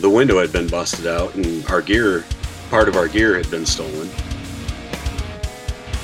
[0.00, 2.24] the window had been busted out and our gear,
[2.70, 4.08] part of our gear had been stolen.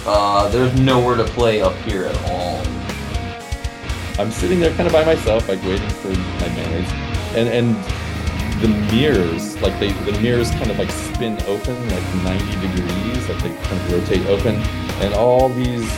[0.07, 2.63] Uh, there's nowhere to play up here at all.
[4.19, 6.93] I'm sitting there kind of by myself, like waiting for my mates,
[7.35, 7.77] and and
[8.63, 13.43] the mirrors, like they the mirrors kind of like spin open like 90 degrees, like
[13.43, 14.57] they kind of rotate open,
[15.01, 15.91] and all these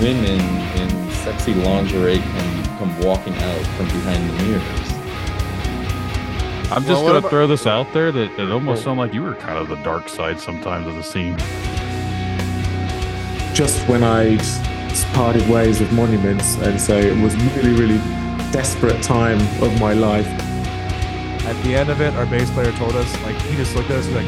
[0.00, 0.40] women
[0.80, 4.89] in sexy lingerie can come walking out from behind the mirrors.
[6.72, 9.22] I'm just Well, gonna about- throw this out there that it almost sounded like you
[9.22, 11.36] were kind of the dark side sometimes of the scene.
[13.52, 14.40] just when I'd
[15.12, 17.98] parted ways with Monuments, and so it was really, really
[18.52, 20.26] desperate time of my life.
[21.46, 23.98] At the end of it, our bass player told us, like, he just looked at
[23.98, 24.24] us like,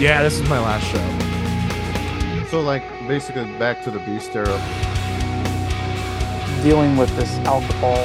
[0.00, 2.46] yeah, this is my last show.
[2.50, 4.58] So, like, basically back to the beast era.
[6.62, 7.98] dealing with this alcohol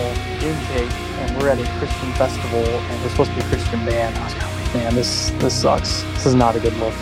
[0.44, 0.92] intake
[1.31, 4.17] and we're at a Christian festival and we're supposed to be a Christian band.
[4.17, 6.03] I was kind of like, man, this this sucks.
[6.13, 6.94] This is not a good look.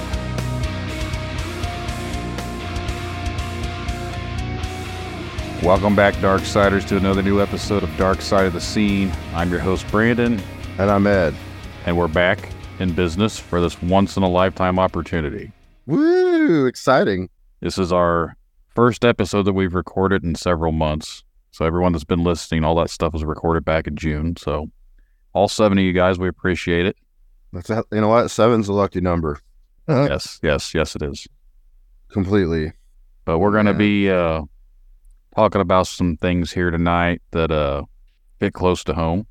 [5.62, 9.12] Welcome back, Darksiders, to another new episode of Dark Side of the Scene.
[9.34, 10.42] I'm your host, Brandon,
[10.78, 11.34] And I'm Ed.
[11.86, 15.52] and we're back in business for this once in a lifetime opportunity.
[15.86, 16.66] Woo!
[16.66, 17.30] Exciting.
[17.60, 18.38] This is our
[18.74, 21.24] first episode that we've recorded in several months.
[21.52, 24.36] So, everyone that's been listening, all that stuff was recorded back in June.
[24.38, 24.70] So,
[25.34, 26.96] all seven of you guys, we appreciate it.
[27.54, 28.30] That's a, you know what?
[28.30, 29.40] Seven's a lucky number.
[29.88, 31.28] Uh, Yes, yes, yes, it is.
[32.10, 32.74] Completely.
[33.26, 33.78] But we're going to Yeah.
[33.78, 34.42] be uh,
[35.36, 37.84] talking about some things here tonight that uh,
[38.40, 39.26] hit close to home.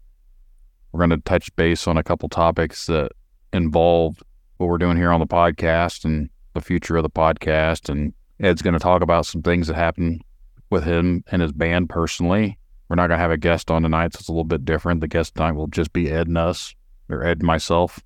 [0.93, 3.13] We're going to touch base on a couple topics that
[3.53, 4.23] involve
[4.57, 7.89] what we're doing here on the podcast and the future of the podcast.
[7.89, 10.23] And Ed's going to talk about some things that happened
[10.71, 12.59] with him and his band personally.
[12.89, 15.01] We're not going to have a guest on tonight, so it's a little bit different.
[15.01, 16.75] The guest tonight will just be Ed and us,
[17.09, 18.01] or Ed and myself.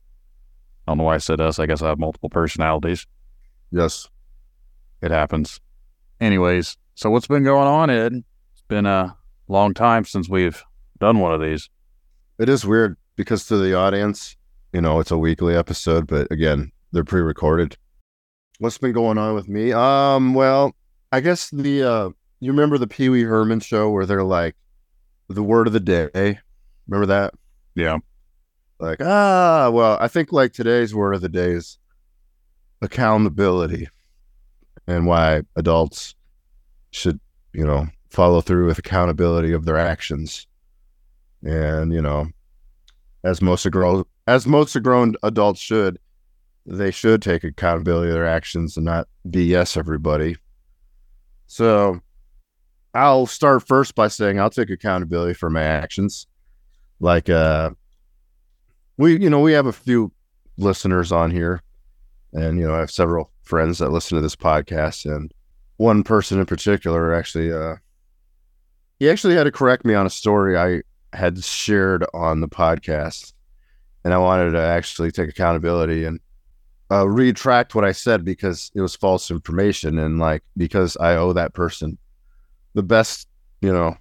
[0.87, 1.59] I don't know why I said us.
[1.59, 3.07] I guess I have multiple personalities.
[3.71, 4.09] Yes.
[5.01, 5.61] It happens.
[6.21, 8.13] Anyways, so what's been going on, Ed?
[8.53, 9.17] It's been a
[9.49, 10.63] long time since we've
[10.99, 11.69] done one of these.
[12.39, 14.37] It is weird because to the audience,
[14.73, 17.77] you know, it's a weekly episode, but again, they're pre-recorded.
[18.59, 19.73] What's been going on with me?
[19.73, 20.75] Um, well,
[21.11, 22.11] I guess the uh
[22.43, 24.57] you remember the Pee Wee Herman show where they're like
[25.29, 26.41] the word of the day.
[26.89, 27.35] Remember that?
[27.77, 27.99] Yeah.
[28.81, 31.79] Like, ah, well, I think like today's word of the day is
[32.81, 33.87] accountability
[34.89, 36.17] and why adults
[36.91, 37.21] should,
[37.53, 40.49] you know, follow through with accountability of their actions.
[41.45, 42.27] And, you know,
[43.23, 45.97] as most of grown as most of grown adults should,
[46.67, 50.35] they should take accountability of their actions and not BS everybody.
[51.47, 52.01] So
[52.95, 56.27] I'll start first by saying I'll take accountability for my actions.
[57.01, 57.71] Like uh
[58.97, 60.13] we you know, we have a few
[60.59, 61.63] listeners on here
[62.33, 65.33] and you know, I have several friends that listen to this podcast and
[65.77, 67.77] one person in particular actually uh
[68.99, 70.83] he actually had to correct me on a story I
[71.17, 73.33] had shared on the podcast
[74.05, 76.21] and I wanted to actually take accountability and
[76.91, 81.33] uh, retract what I said because it was false information and like because I owe
[81.33, 81.97] that person
[82.75, 83.29] the best,
[83.61, 83.97] you know,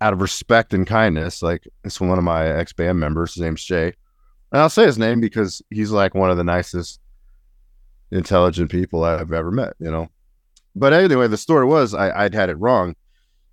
[0.00, 1.42] out of respect and kindness.
[1.42, 3.34] Like it's one of my ex band members.
[3.34, 3.92] His name's Jay,
[4.52, 7.00] and I'll say his name because he's like one of the nicest,
[8.10, 9.74] intelligent people I've ever met.
[9.78, 10.08] You know,
[10.74, 12.94] but anyway, the story was I, I'd had it wrong.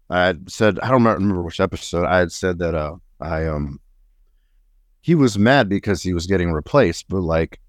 [0.09, 3.79] I had said I don't remember which episode I had said that uh I um
[5.01, 7.59] he was mad because he was getting replaced, but like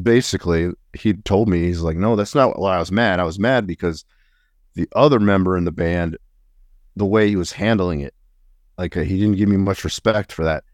[0.00, 3.20] basically he told me he's like no that's not why I was mad.
[3.20, 4.04] I was mad because
[4.78, 6.16] the other member in the band
[6.96, 8.14] the way he was handling it
[8.76, 10.64] like uh, he didn't give me much respect for that.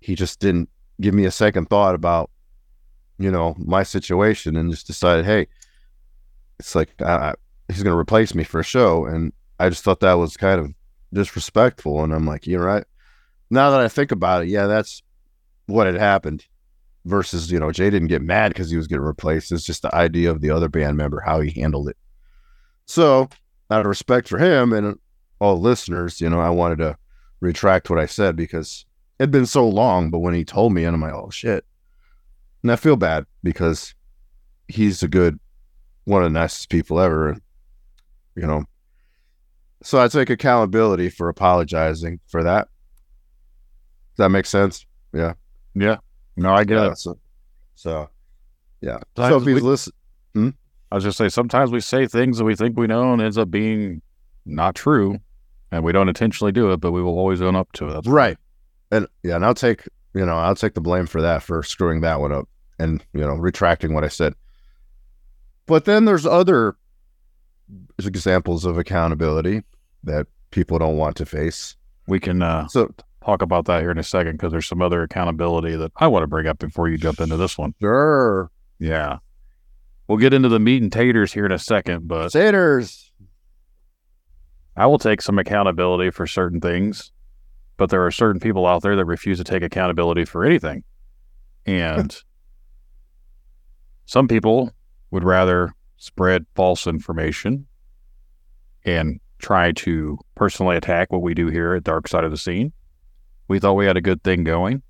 [0.00, 0.68] He just didn't
[1.00, 2.30] give me a second thought about
[3.18, 5.46] you know my situation and just decided hey
[6.58, 6.90] it's like
[7.68, 10.60] he's going to replace me for a show and I just thought that was kind
[10.60, 10.74] of
[11.12, 12.02] disrespectful.
[12.02, 12.84] And I'm like, you're right.
[13.50, 15.02] Now that I think about it, yeah, that's
[15.66, 16.44] what had happened.
[17.04, 19.50] Versus, you know, Jay didn't get mad because he was getting replaced.
[19.50, 21.96] It's just the idea of the other band member, how he handled it.
[22.92, 23.30] So,
[23.70, 24.98] out of respect for him and
[25.40, 26.94] all listeners, you know, I wanted to
[27.40, 28.84] retract what I said because
[29.18, 30.10] it had been so long.
[30.10, 31.64] But when he told me, and I'm like, oh shit.
[32.62, 33.94] And I feel bad because
[34.68, 35.40] he's a good,
[36.04, 37.38] one of the nicest people ever.
[38.36, 38.64] You know,
[39.82, 42.68] so I take accountability for apologizing for that.
[44.10, 44.84] Does that make sense?
[45.14, 45.32] Yeah.
[45.74, 45.96] Yeah.
[46.36, 46.90] No, I get Yeah.
[46.90, 46.98] it.
[46.98, 47.18] So,
[47.74, 48.10] so
[48.82, 48.98] yeah.
[49.16, 49.92] Sometimes so if he's we- listen,
[50.34, 50.48] hmm?
[50.92, 53.38] I was just say sometimes we say things that we think we know and ends
[53.38, 54.02] up being
[54.44, 55.16] not true,
[55.70, 57.92] and we don't intentionally do it, but we will always own up to it.
[57.94, 58.36] That's right.
[58.90, 62.02] And yeah, and I'll take you know, I'll take the blame for that for screwing
[62.02, 62.46] that one up
[62.78, 64.34] and you know retracting what I said.
[65.64, 66.76] But then there's other
[67.98, 69.62] examples of accountability
[70.04, 71.74] that people don't want to face.
[72.06, 72.92] We can uh, So
[73.24, 76.22] talk about that here in a second because there's some other accountability that I want
[76.24, 77.74] to bring up before you jump into this one.
[77.80, 79.20] sure, Yeah.
[80.08, 83.10] We'll get into the meat and taters here in a second, but Saters.
[84.76, 87.12] I will take some accountability for certain things,
[87.76, 90.82] but there are certain people out there that refuse to take accountability for anything.
[91.66, 92.16] And
[94.06, 94.70] some people
[95.10, 97.66] would rather spread false information
[98.84, 102.72] and try to personally attack what we do here at Dark Side of the Scene.
[103.48, 104.82] We thought we had a good thing going.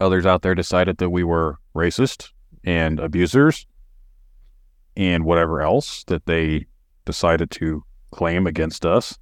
[0.00, 2.30] Others out there decided that we were racist
[2.64, 3.66] and abusers
[4.98, 6.66] and whatever else that they
[7.06, 9.16] decided to claim against us.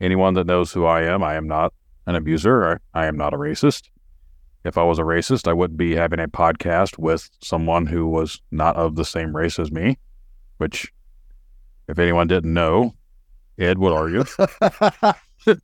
[0.00, 1.74] Anyone that knows who I am, I am not
[2.06, 2.80] an abuser.
[2.94, 3.88] I, I am not a racist.
[4.64, 8.40] If I was a racist, I wouldn't be having a podcast with someone who was
[8.52, 9.98] not of the same race as me,
[10.58, 10.92] which,
[11.88, 12.94] if anyone didn't know,
[13.58, 14.24] Ed would argue.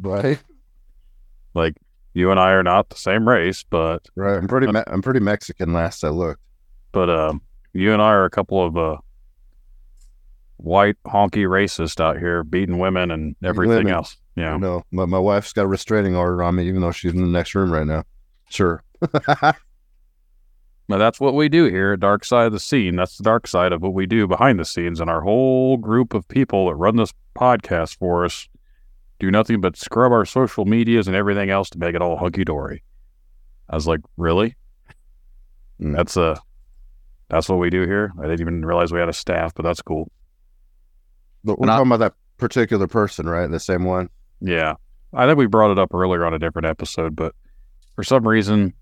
[0.00, 0.38] right,
[1.52, 1.74] like,
[2.14, 4.38] you and I are not the same race, but right.
[4.38, 4.68] I'm pretty.
[4.72, 5.74] Me- I'm pretty Mexican.
[5.74, 6.40] Last I looked.
[6.92, 7.42] but um,
[7.76, 8.96] you and I are a couple of uh,
[10.56, 13.92] white honky racists out here beating women and everything women.
[13.92, 14.16] else.
[14.36, 14.56] Yeah.
[14.56, 17.26] No, my my wife's got a restraining order on me, even though she's in the
[17.26, 18.04] next room right now.
[18.50, 18.82] Sure.
[20.88, 22.96] Now that's what we do here Dark Side of the Scene.
[22.96, 25.00] That's the dark side of what we do behind the scenes.
[25.00, 28.48] And our whole group of people that run this podcast for us
[29.18, 32.44] do nothing but scrub our social medias and everything else to make it all hunky
[32.44, 32.82] dory.
[33.68, 34.54] I was like, really?
[35.80, 35.96] Mm.
[35.96, 36.38] That's uh
[37.28, 38.12] that's what we do here.
[38.18, 40.10] I didn't even realize we had a staff, but that's cool.
[41.44, 43.50] But we're And I- talking about that particular person, right?
[43.50, 44.08] The same one.
[44.40, 44.74] Yeah.
[45.14, 47.34] I think we brought it up earlier on a different episode, but
[47.94, 48.74] for some reason,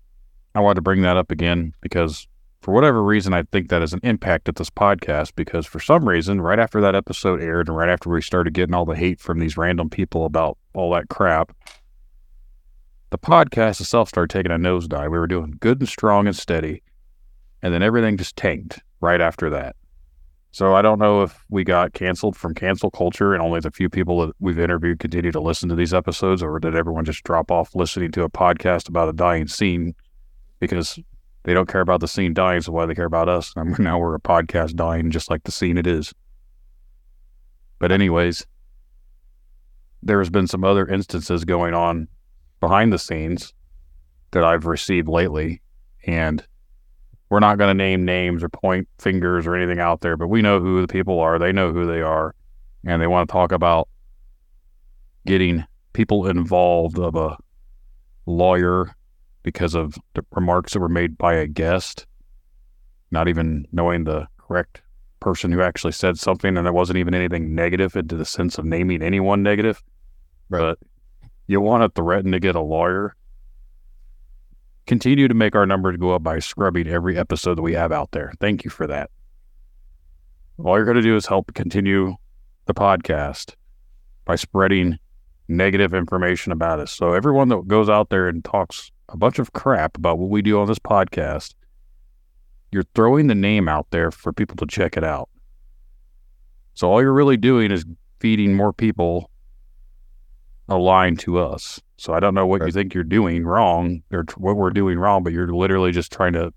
[0.53, 2.27] I wanted to bring that up again because
[2.61, 6.07] for whatever reason, I think that has an impact at this podcast because for some
[6.09, 9.19] reason, right after that episode aired and right after we started getting all the hate
[9.19, 11.55] from these random people about all that crap,
[13.11, 15.11] the podcast itself started taking a nosedive.
[15.11, 16.81] We were doing good and strong and steady,
[17.65, 19.75] and then everything just tanked right after that.
[20.51, 23.89] So I don't know if we got canceled from cancel culture and only the few
[23.89, 27.49] people that we've interviewed continue to listen to these episodes, or did everyone just drop
[27.49, 29.95] off listening to a podcast about a dying scene
[30.59, 30.99] because
[31.41, 33.51] they don't care about the scene dying, so why they care about us?
[33.57, 36.13] And now we're a podcast dying just like the scene it is.
[37.79, 38.45] But anyways,
[40.03, 42.09] there has been some other instances going on
[42.59, 43.55] behind the scenes
[44.33, 45.63] that I've received lately,
[46.05, 46.45] and
[47.29, 50.41] we're not going to name names or point fingers or anything out there, but we
[50.41, 51.39] know who the people are.
[51.39, 52.35] They know who they are,
[52.85, 53.89] and they want to talk about
[55.25, 55.63] getting
[55.93, 57.37] people involved of a
[58.25, 58.95] lawyer
[59.43, 62.05] because of the remarks that were made by a guest,
[63.11, 64.81] not even knowing the correct
[65.19, 68.65] person who actually said something, and there wasn't even anything negative into the sense of
[68.65, 69.81] naming anyone negative.
[70.49, 70.77] But
[71.47, 73.15] you want to threaten to get a lawyer
[74.85, 78.11] continue to make our numbers go up by scrubbing every episode that we have out
[78.11, 78.33] there.
[78.39, 79.09] Thank you for that.
[80.57, 82.15] All you're going to do is help continue
[82.65, 83.55] the podcast
[84.25, 84.97] by spreading
[85.47, 86.91] negative information about us.
[86.91, 90.41] So everyone that goes out there and talks a bunch of crap about what we
[90.41, 91.53] do on this podcast,
[92.71, 95.29] you're throwing the name out there for people to check it out.
[96.73, 97.85] So all you're really doing is
[98.19, 99.29] feeding more people
[100.67, 101.79] a line to us.
[101.97, 104.99] So I don't know what you think you're doing wrong or t- what we're doing
[104.99, 106.53] wrong, but you're literally just trying to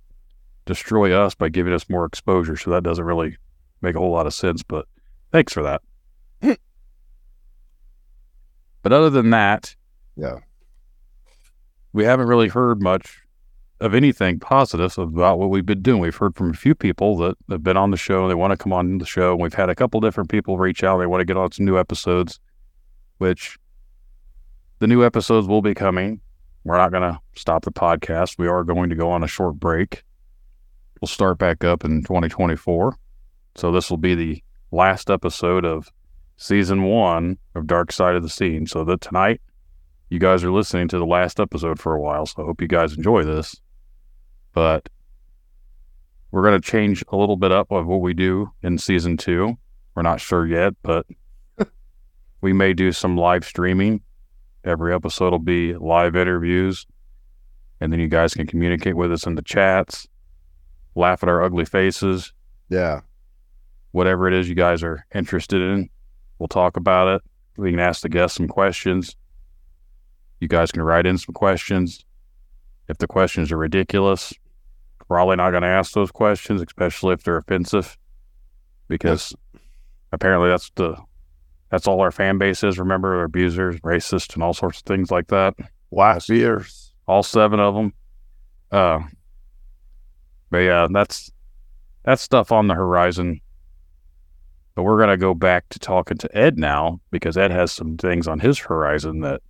[0.66, 2.56] destroy us by giving us more exposure.
[2.56, 3.36] So that doesn't really
[3.80, 4.86] make a whole lot of sense, but
[5.30, 5.80] thanks for that.
[8.82, 9.74] but other than that,
[10.16, 10.38] Yeah.
[11.92, 13.22] we haven't really heard much
[13.80, 16.00] of anything positive about what we've been doing.
[16.00, 18.26] We've heard from a few people that have been on the show.
[18.26, 19.36] They want to come on the show.
[19.36, 20.98] We've had a couple different people reach out.
[20.98, 22.40] They want to get on some new episodes,
[23.18, 23.56] which
[24.78, 26.20] the new episodes will be coming.
[26.64, 28.38] We're not going to stop the podcast.
[28.38, 30.04] We are going to go on a short break.
[31.00, 32.96] We'll start back up in 2024.
[33.54, 35.90] So this will be the last episode of
[36.36, 38.66] season one of Dark Side of the Scene.
[38.66, 39.40] So that tonight,
[40.10, 42.26] you guys are listening to the last episode for a while.
[42.26, 43.60] So I hope you guys enjoy this.
[44.52, 44.88] But
[46.30, 49.56] we're going to change a little bit up of what we do in season two.
[49.94, 51.06] We're not sure yet, but
[52.40, 54.02] we may do some live streaming.
[54.64, 56.86] Every episode will be live interviews.
[57.80, 60.08] And then you guys can communicate with us in the chats,
[60.94, 62.32] laugh at our ugly faces,
[62.68, 63.00] Yeah.
[63.92, 65.88] whatever it is you guys are interested in.
[66.38, 67.22] We'll talk about it.
[67.56, 69.16] We can ask the guests some questions.
[70.40, 72.04] You guys can write in some questions.
[72.88, 74.32] If the questions are ridiculous,
[75.06, 77.96] probably not going to ask those questions, especially if they're offensive,
[78.88, 79.34] because
[80.12, 80.96] apparently that's the
[81.70, 82.78] that's all our fan base is.
[82.78, 85.54] Remember, abusers, racist, and all sorts of things like that.
[85.90, 86.92] Last years.
[87.06, 87.92] All seven of them.
[88.70, 89.00] Uh,
[90.50, 91.30] but yeah, that's
[92.04, 93.40] that's stuff on the horizon.
[94.74, 98.28] But we're gonna go back to talking to Ed now because Ed has some things
[98.28, 99.42] on his horizon that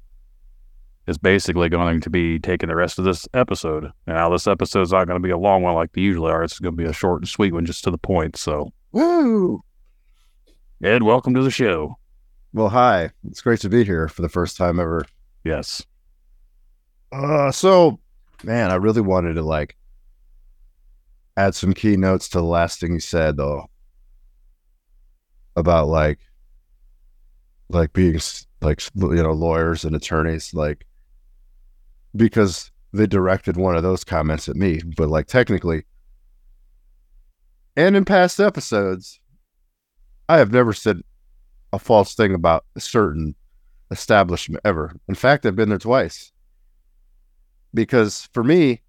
[1.07, 3.91] is basically going to be taking the rest of this episode.
[4.07, 6.45] Now this episode's not going to be a long one like they usually are.
[6.45, 8.37] It's going to be a short and sweet one, just to the point.
[8.37, 9.63] So, Woo!
[10.83, 11.97] Ed, welcome to the show.
[12.53, 13.11] Well, hi.
[13.29, 15.05] It's great to be here for the first time ever.
[15.45, 15.85] Yes.
[17.13, 18.01] Uh, so,
[18.43, 19.77] man, I really wanted to like
[21.37, 23.67] add some keynotes to the last thing you said, though,
[25.57, 26.19] about like,
[27.69, 28.19] like being
[28.63, 30.87] like you know lawyers and attorneys, like
[32.17, 35.85] because they directed one of those comments at me, but like technically,
[37.77, 39.21] and in past episodes,
[40.29, 41.03] I have never said
[41.73, 43.35] a false thing about a certain
[43.91, 44.95] establishment ever.
[45.09, 46.33] In fact, I've been there twice
[47.75, 48.83] because for me,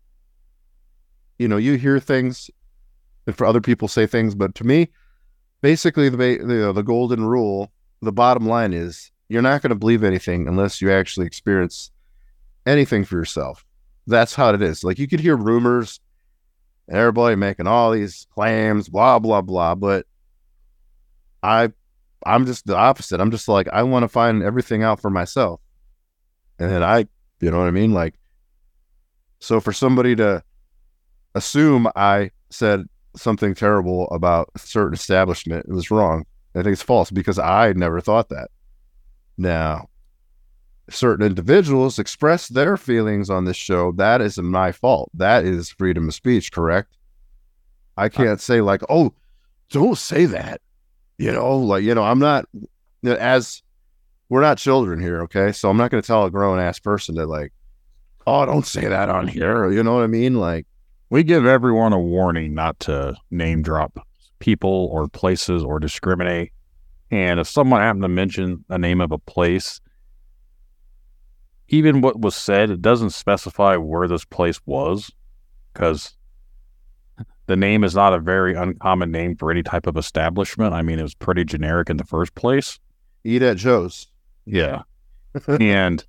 [1.37, 2.49] you know, you hear things,
[3.25, 4.89] and for other people say things, but to me,
[5.61, 7.71] basically the the, the golden rule,
[8.01, 11.91] the bottom line is you're not going to believe anything unless you actually experience
[12.65, 13.65] anything for yourself.
[14.07, 14.83] That's how it is.
[14.83, 15.99] Like you could hear rumors,
[16.87, 20.05] and everybody making all these claims, blah blah blah, but
[21.41, 21.71] I
[22.25, 23.19] I'm just the opposite.
[23.19, 25.61] I'm just like I want to find everything out for myself.
[26.59, 27.07] And then I,
[27.39, 27.93] you know what I mean?
[27.93, 28.15] Like
[29.39, 30.43] so for somebody to
[31.33, 32.85] assume I said
[33.15, 36.25] something terrible about a certain establishment, it was wrong.
[36.55, 38.49] I think it's false because I never thought that.
[39.37, 39.87] Now,
[40.89, 43.91] certain individuals express their feelings on this show.
[43.93, 45.09] That is my fault.
[45.13, 46.97] That is freedom of speech, correct?
[47.95, 49.13] I can't say like, "Oh,
[49.69, 50.61] don't say that."
[51.19, 52.45] You know, like you know, I'm not
[53.03, 53.61] as
[54.29, 55.51] we're not children here, okay?
[55.51, 57.51] So I'm not going to tell a grown ass person to like,
[58.25, 60.35] "Oh, don't say that on here." You know what I mean?
[60.35, 60.65] Like,
[61.09, 63.99] We give everyone a warning not to name drop
[64.39, 66.53] people or places or discriminate.
[67.11, 69.81] And if someone happened to mention the name of a place,
[71.67, 75.11] even what was said, it doesn't specify where this place was
[75.73, 76.15] because
[77.49, 80.71] the name is not a very uncommon name for any type of establishment.
[80.71, 82.77] I mean, it was pretty generic in the first place.
[83.23, 84.05] eat at Joe's.
[84.45, 84.83] Yeah.
[85.59, 86.05] and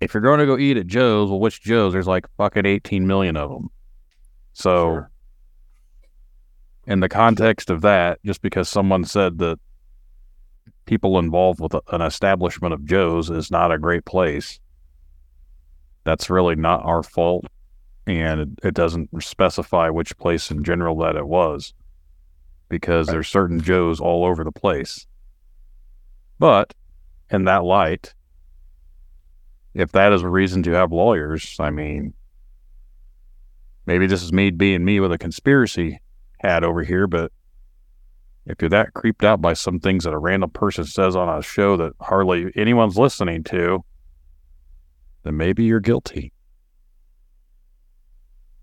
[0.00, 1.92] if you're going to go eat at Joe's, well, which Joe's?
[1.92, 3.70] There's like fucking 18 million of them.
[4.52, 5.10] So, Sure.
[6.88, 9.60] in the context of that, just because someone said that
[10.86, 14.58] people involved with an establishment of Joe's is not a great place,
[16.02, 17.46] that's really not our fault.
[18.08, 21.74] And it, it doesn't specify which place in general that it was
[22.70, 25.06] because there's certain Joe's all over the place.
[26.38, 26.72] But
[27.30, 28.14] in that light,
[29.74, 32.14] if that is a reason to have lawyers, I mean,
[33.84, 36.00] maybe this is me being me with a conspiracy
[36.40, 37.30] hat over here, but
[38.46, 41.42] if you're that creeped out by some things that a random person says on a
[41.42, 43.84] show that hardly anyone's listening to,
[45.24, 46.32] then maybe you're guilty.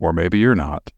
[0.05, 0.91] Or maybe you're not.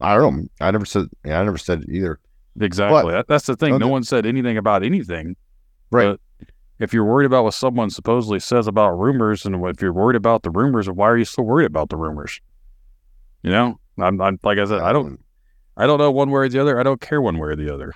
[0.00, 0.50] I don't.
[0.58, 1.08] I never said.
[1.22, 2.18] Yeah, I never said either.
[2.58, 3.12] Exactly.
[3.12, 3.76] That, that's the thing.
[3.76, 5.36] No one said anything about anything.
[5.90, 6.18] Right.
[6.38, 6.48] But
[6.78, 10.44] if you're worried about what someone supposedly says about rumors, and if you're worried about
[10.44, 12.40] the rumors, why are you so worried about the rumors?
[13.42, 15.20] You know, I'm, I'm like I said, I don't,
[15.76, 16.80] I don't know one way or the other.
[16.80, 17.92] I don't care one way or the other.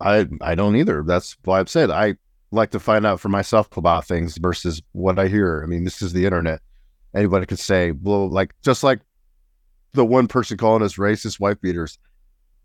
[0.00, 1.04] I I don't either.
[1.06, 2.16] That's why I've said I
[2.50, 5.62] like to find out for myself about things versus what I hear.
[5.62, 6.60] I mean, this is the internet.
[7.14, 9.00] Anybody could say, well, like just like
[9.96, 11.98] the one person calling us racist wife beaters.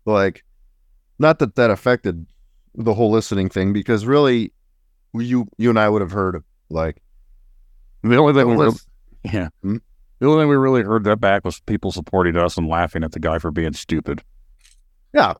[0.04, 0.44] Like,
[1.18, 2.26] not that that affected
[2.74, 4.52] the whole listening thing because really,
[5.14, 7.02] you you and I would have heard like
[8.02, 8.76] The only thing we really,
[9.24, 9.76] yeah, Hmm?
[10.20, 13.12] the only thing we really heard that back was people supporting us and laughing at
[13.12, 14.22] the guy for being stupid.
[15.12, 15.34] Yeah.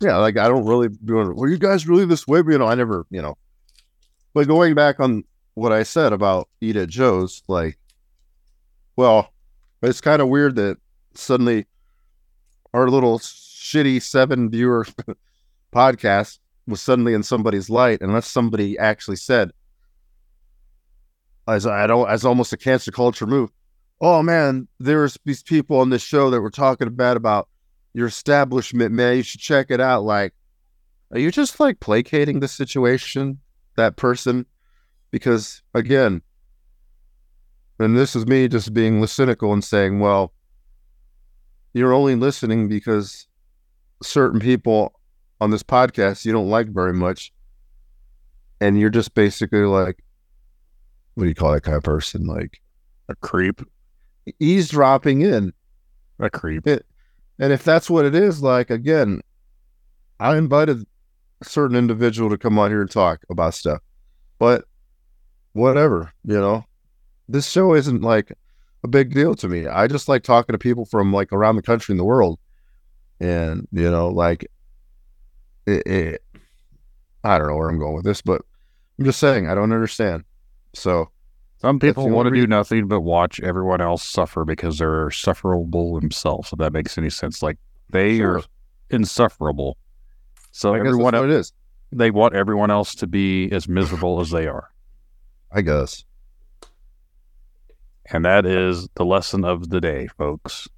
[0.00, 0.16] Yeah.
[0.16, 2.42] Like I don't really doing were you guys really this way?
[2.42, 3.36] But, you know, I never, you know.
[4.32, 7.78] But going back on what I said about Eat at Joe's, like,
[8.96, 9.32] well,
[9.82, 10.78] it's kind of weird that
[11.20, 11.66] suddenly
[12.72, 14.86] our little shitty seven viewer
[15.72, 19.50] podcast was suddenly in somebody's light, unless somebody actually said,
[21.48, 23.50] as I don't, as almost a cancer culture move.
[24.00, 27.48] Oh man, there's these people on this show that were talking bad about
[27.92, 29.16] your establishment, man.
[29.16, 30.04] You should check it out.
[30.04, 30.32] Like,
[31.10, 33.40] are you just like placating the situation,
[33.76, 34.46] that person?
[35.10, 36.22] Because again,
[37.78, 40.32] and this is me just being cynical and saying, well,
[41.72, 43.26] you're only listening because
[44.02, 44.98] certain people
[45.40, 47.32] on this podcast you don't like very much.
[48.60, 50.02] And you're just basically like,
[51.14, 52.26] what do you call that kind of person?
[52.26, 52.60] Like
[53.08, 53.62] A creep.
[54.38, 55.52] eavesdropping in.
[56.18, 56.66] A creep.
[56.66, 56.84] It,
[57.38, 59.22] and if that's what it is, like, again,
[60.18, 60.84] I invited
[61.40, 63.80] a certain individual to come on here and talk about stuff.
[64.38, 64.64] But
[65.54, 66.66] whatever, you know,
[67.28, 68.32] this show isn't like
[68.82, 69.66] a big deal to me.
[69.66, 72.38] I just like talking to people from like around the country and the world.
[73.20, 74.46] And, you know, like,
[75.66, 76.22] it, it,
[77.22, 78.40] I don't know where I'm going with this, but
[78.98, 80.24] I'm just saying, I don't understand.
[80.74, 81.10] So,
[81.58, 86.50] Some people want to do nothing but watch everyone else suffer because they're sufferable themselves.
[86.52, 87.58] If that makes any sense, like
[87.90, 88.38] they Sure.
[88.38, 88.42] are
[88.88, 89.76] insufferable.
[90.52, 91.52] So I everyone it is.
[91.92, 94.70] they want everyone else to be as miserable as they are,
[95.52, 96.04] I guess.
[98.12, 100.68] And that is the lesson of the day, folks.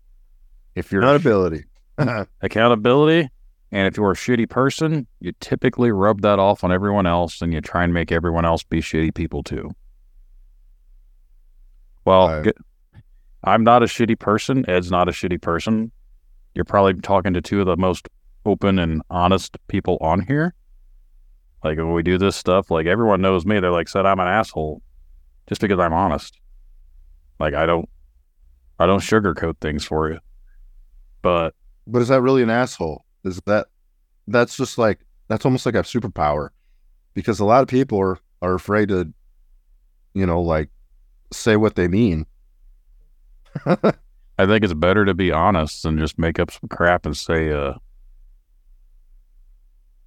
[0.74, 1.64] If you're Accountability.
[2.42, 3.28] accountability,
[3.70, 7.52] and if you're a shitty person, you typically rub that off on everyone else, and
[7.52, 9.70] you try and make everyone else be shitty people too.
[12.04, 12.56] Well, I- get-
[13.44, 14.64] I'm not a shitty person.
[14.68, 15.90] Ed's not a shitty person.
[16.54, 18.08] You're probably talking to two of the most
[18.44, 20.54] open and honest people on here.
[21.64, 23.60] Like when we do this stuff, like everyone knows me.
[23.60, 24.82] They're like, said I'm an asshole
[25.48, 26.38] just because I'm honest.
[27.38, 27.88] Like I don't,
[28.78, 30.18] I don't sugarcoat things for you.
[31.22, 31.54] But
[31.86, 33.04] But is that really an asshole?
[33.24, 33.66] Is that
[34.26, 36.50] that's just like that's almost like a superpower
[37.14, 39.12] because a lot of people are are afraid to,
[40.14, 40.68] you know, like
[41.32, 42.26] say what they mean.
[43.66, 47.52] I think it's better to be honest than just make up some crap and say
[47.52, 47.74] uh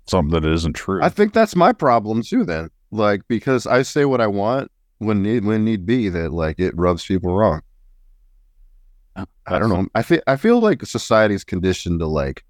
[0.08, 1.02] something that isn't true.
[1.02, 2.44] I think that's my problem too.
[2.44, 6.60] Then, like, because I say what I want when need when need be, that like
[6.60, 7.62] it rubs people wrong.
[9.16, 9.88] Oh, I don't know.
[9.96, 12.44] I feel I feel like society's conditioned to like,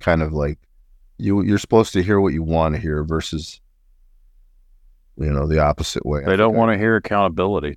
[0.00, 0.58] kind of like,
[1.18, 3.60] you you're supposed to hear what you want to hear versus,
[5.16, 6.24] you know, the opposite way.
[6.24, 7.76] They don't want to hear accountability.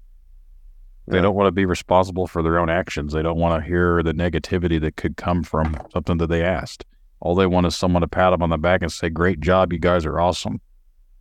[1.07, 1.23] They Yeah.
[1.23, 3.11] don't want to be responsible for their own actions.
[3.13, 6.85] They don't want to hear the negativity that could come from something that they asked.
[7.19, 9.73] All they want is someone to pat them on the back and say, "Great job,
[9.73, 10.61] you guys are awesome."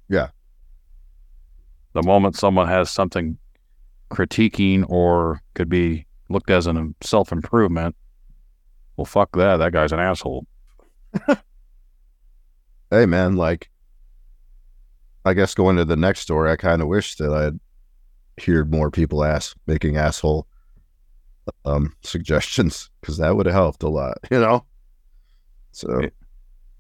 [0.09, 0.29] Yeah.
[1.95, 3.37] The moment someone has something
[4.11, 7.95] critiquing or could be looked as an self improvement,
[8.97, 9.57] well, fuck that.
[9.57, 10.47] That guy's an asshole.
[12.91, 13.71] hey man, like
[15.25, 17.61] I guess going to the next story, I kind of wish that I'd
[18.43, 20.47] hear more people ask making asshole
[21.65, 24.65] um suggestions because that would have helped a lot, you know.
[25.73, 26.09] So Yeah.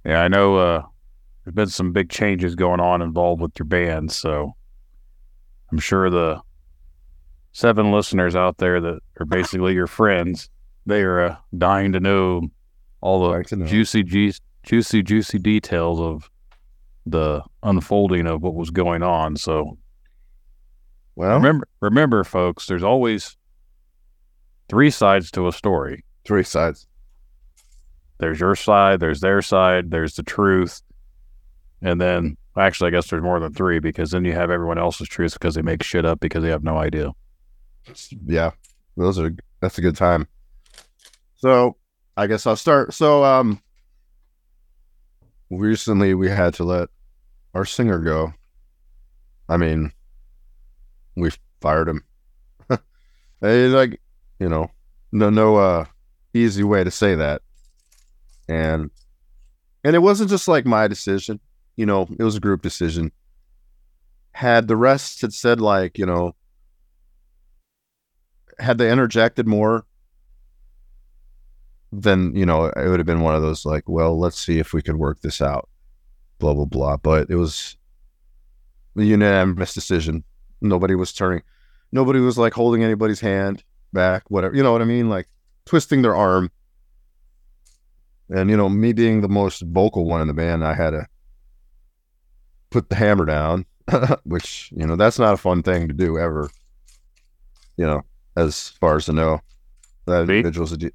[0.04, 0.82] Yeah, I know uh,
[1.44, 4.54] there's been some big changes going on involved with your band, so
[5.72, 6.40] I'm sure the
[7.52, 10.48] seven listeners out there that are basically your friends,
[10.86, 12.48] they are uh, dying to know
[13.00, 13.66] all the know.
[13.66, 14.32] juicy, ju-
[14.62, 16.30] juicy, juicy details of
[17.06, 19.36] the unfolding of what was going on.
[19.36, 19.76] So
[21.16, 23.36] well, remember, remember, folks, there's always
[24.68, 26.04] three sides to a story.
[26.24, 26.86] three sides.
[28.18, 30.80] there's your side, there's their side, there's the truth.
[31.82, 35.08] And then actually I guess there's more than three because then you have everyone else's
[35.08, 37.10] truth because they make shit up because they have no idea.
[38.24, 38.52] Yeah,
[38.96, 40.28] those are that's a good time.
[41.36, 41.76] So
[42.16, 42.94] I guess I'll start.
[42.94, 43.60] So um,
[45.50, 46.88] recently we had to let
[47.54, 48.32] our singer go.
[49.48, 49.92] I mean,
[51.16, 52.04] we fired him.
[53.40, 54.00] Like
[54.38, 54.70] you know,
[55.10, 55.84] no no uh
[56.32, 57.42] easy way to say that.
[58.48, 58.90] And
[59.82, 61.40] and it wasn't just like my decision,
[61.76, 63.12] you know, it was a group decision.
[64.32, 66.34] Had the rest had said like, you know,
[68.58, 69.84] had they interjected more,
[71.92, 74.72] then you know it would have been one of those like, well, let's see if
[74.72, 75.68] we could work this out,
[76.38, 76.96] blah blah blah.
[76.96, 77.76] But it was
[78.96, 80.24] a unanimous decision.
[80.60, 81.42] Nobody was turning,
[81.90, 84.54] nobody was like holding anybody's hand back, whatever.
[84.54, 85.08] You know what I mean?
[85.08, 85.28] Like
[85.66, 86.50] twisting their arm.
[88.30, 91.06] And you know, me being the most vocal one in the band, I had to
[92.72, 93.66] put the hammer down,
[94.24, 96.50] which you know that's not a fun thing to do ever.
[97.76, 98.02] You know,
[98.36, 99.40] as far as I know,
[100.06, 100.38] that Me?
[100.38, 100.92] individual's de-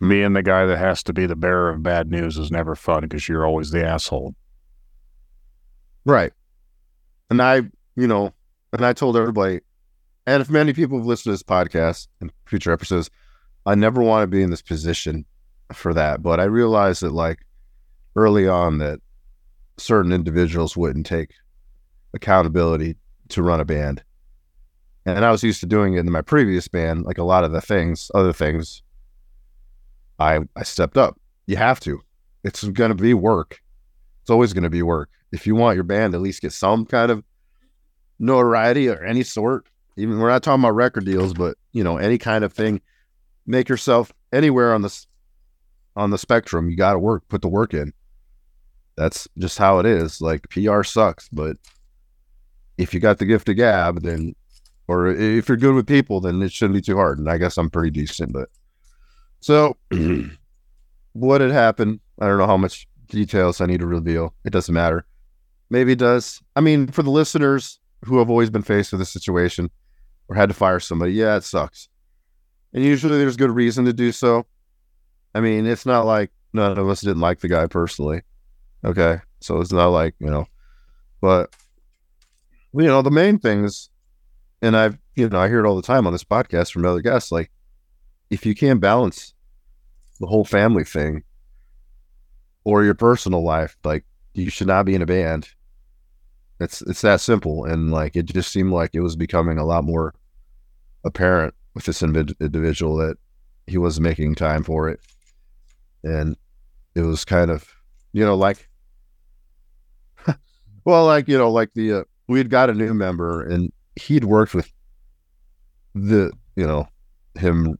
[0.00, 2.74] Me and the guy that has to be the bearer of bad news is never
[2.74, 4.34] fun because you're always the asshole.
[6.04, 6.32] Right.
[7.30, 7.62] And I,
[7.96, 8.32] you know,
[8.72, 9.60] and I told everybody,
[10.26, 13.10] and if many people have listened to this podcast and future episodes,
[13.66, 15.24] I never want to be in this position
[15.72, 16.22] for that.
[16.22, 17.40] But I realized that, like,
[18.16, 19.00] early on, that
[19.76, 21.30] certain individuals wouldn't take
[22.14, 22.96] accountability
[23.30, 24.02] to run a band.
[25.06, 27.04] and I was used to doing it in my previous band.
[27.04, 28.82] Like a lot of the things, other things,
[30.18, 31.18] I I stepped up.
[31.46, 32.00] You have to.
[32.44, 33.60] It's going to be work.
[34.22, 35.10] It's always going to be work.
[35.32, 37.24] If you want your band to at least get some kind of
[38.18, 42.18] notoriety or any sort, even we're not talking about record deals, but you know any
[42.18, 42.80] kind of thing,
[43.46, 45.06] make yourself anywhere on this
[45.96, 46.70] on the spectrum.
[46.70, 47.28] You got to work.
[47.28, 47.92] Put the work in.
[48.96, 50.20] That's just how it is.
[50.20, 51.56] Like PR sucks, but
[52.78, 54.34] if you got the gift of gab, then
[54.86, 57.18] or if you're good with people, then it shouldn't be too hard.
[57.18, 58.48] And I guess I'm pretty decent, but
[59.40, 59.76] so
[61.12, 62.00] what had happened?
[62.20, 64.34] I don't know how much details I need to reveal.
[64.44, 65.06] It doesn't matter.
[65.70, 66.42] Maybe it does.
[66.56, 69.70] I mean, for the listeners who have always been faced with this situation
[70.28, 71.88] or had to fire somebody, yeah, it sucks.
[72.72, 74.46] And usually there's good reason to do so.
[75.34, 78.22] I mean, it's not like none of us didn't like the guy personally.
[78.84, 79.20] Okay.
[79.40, 80.46] So it's not like, you know,
[81.20, 81.54] but
[82.72, 83.88] you know, the main thing is
[84.64, 87.02] and I've you know I hear it all the time on this podcast from other
[87.02, 87.30] guests.
[87.30, 87.50] Like,
[88.30, 89.34] if you can't balance
[90.20, 91.22] the whole family thing
[92.64, 95.50] or your personal life, like you should not be in a band.
[96.60, 99.84] It's it's that simple, and like it just seemed like it was becoming a lot
[99.84, 100.14] more
[101.04, 103.18] apparent with this individual that
[103.66, 105.00] he was making time for it,
[106.02, 106.36] and
[106.94, 107.68] it was kind of
[108.12, 108.68] you know like
[110.84, 114.24] well like you know like the uh, we had got a new member and he'd
[114.24, 114.70] worked with
[115.94, 116.86] the you know
[117.36, 117.78] him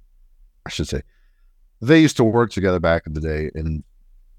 [0.67, 1.03] i should say
[1.81, 3.83] they used to work together back in the day and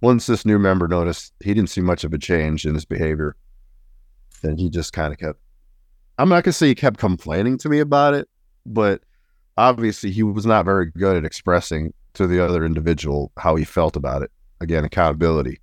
[0.02, 3.36] once this new member noticed he didn't see much of a change in his behavior.
[4.44, 5.40] And he just kind of kept
[6.18, 8.30] i'm not to say he kept complaining to me about it
[8.66, 9.02] but
[9.58, 13.96] obviously he was not very good at expressing to the other individual how he felt
[13.96, 14.32] about it.
[14.62, 15.60] Again accountability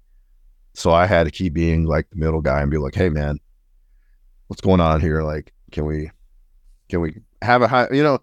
[0.74, 3.38] so i had to keep being like the middle guy and be like hey man
[4.52, 5.22] what's going on here?
[5.22, 6.10] Like can we
[6.90, 8.18] can we have a high you know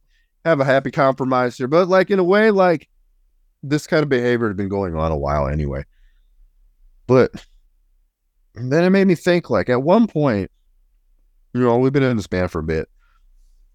[0.46, 1.68] have a happy compromise here?
[1.68, 2.88] But like in a way like
[3.64, 5.84] this kind of behavior had been going on a while anyway.
[7.08, 7.32] But
[8.54, 10.52] then it made me think like at one point
[11.56, 12.88] you know we've been in this band for a bit.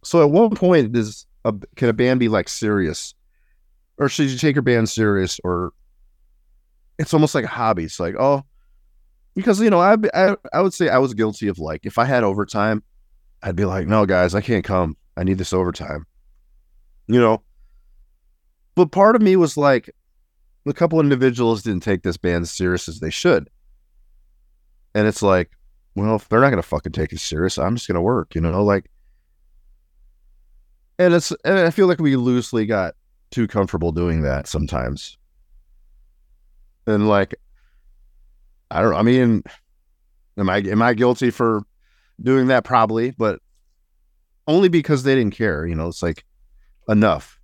[0.05, 3.17] So at one point does a can a band be like serious?
[3.99, 5.73] Or should you take your band serious or
[7.01, 8.45] it's almost like a hobby it's like oh
[9.35, 12.05] because you know I, I i would say i was guilty of like if i
[12.05, 12.83] had overtime
[13.45, 14.97] I'd be like, no, guys, I can't come.
[15.19, 16.07] I need this overtime.
[17.07, 17.43] You know?
[18.75, 19.91] But part of me was like,
[20.67, 23.51] a couple individuals didn't take this band as serious as they should.
[24.95, 25.51] And it's like,
[25.95, 28.65] well, if they're not to fucking take it serious, I'm just to work, you know?
[28.65, 28.91] Like,
[30.99, 32.95] and it's, and I feel like we loosely got
[33.31, 35.19] too comfortable doing that sometimes.
[36.87, 37.35] And like,
[38.75, 38.99] I don't know.
[38.99, 39.43] I mean,
[40.37, 41.63] am I, am I guilty for
[42.23, 43.41] doing that probably, but
[44.47, 45.67] only because they didn't care.
[45.67, 46.25] You know, it's like
[46.89, 47.39] enough,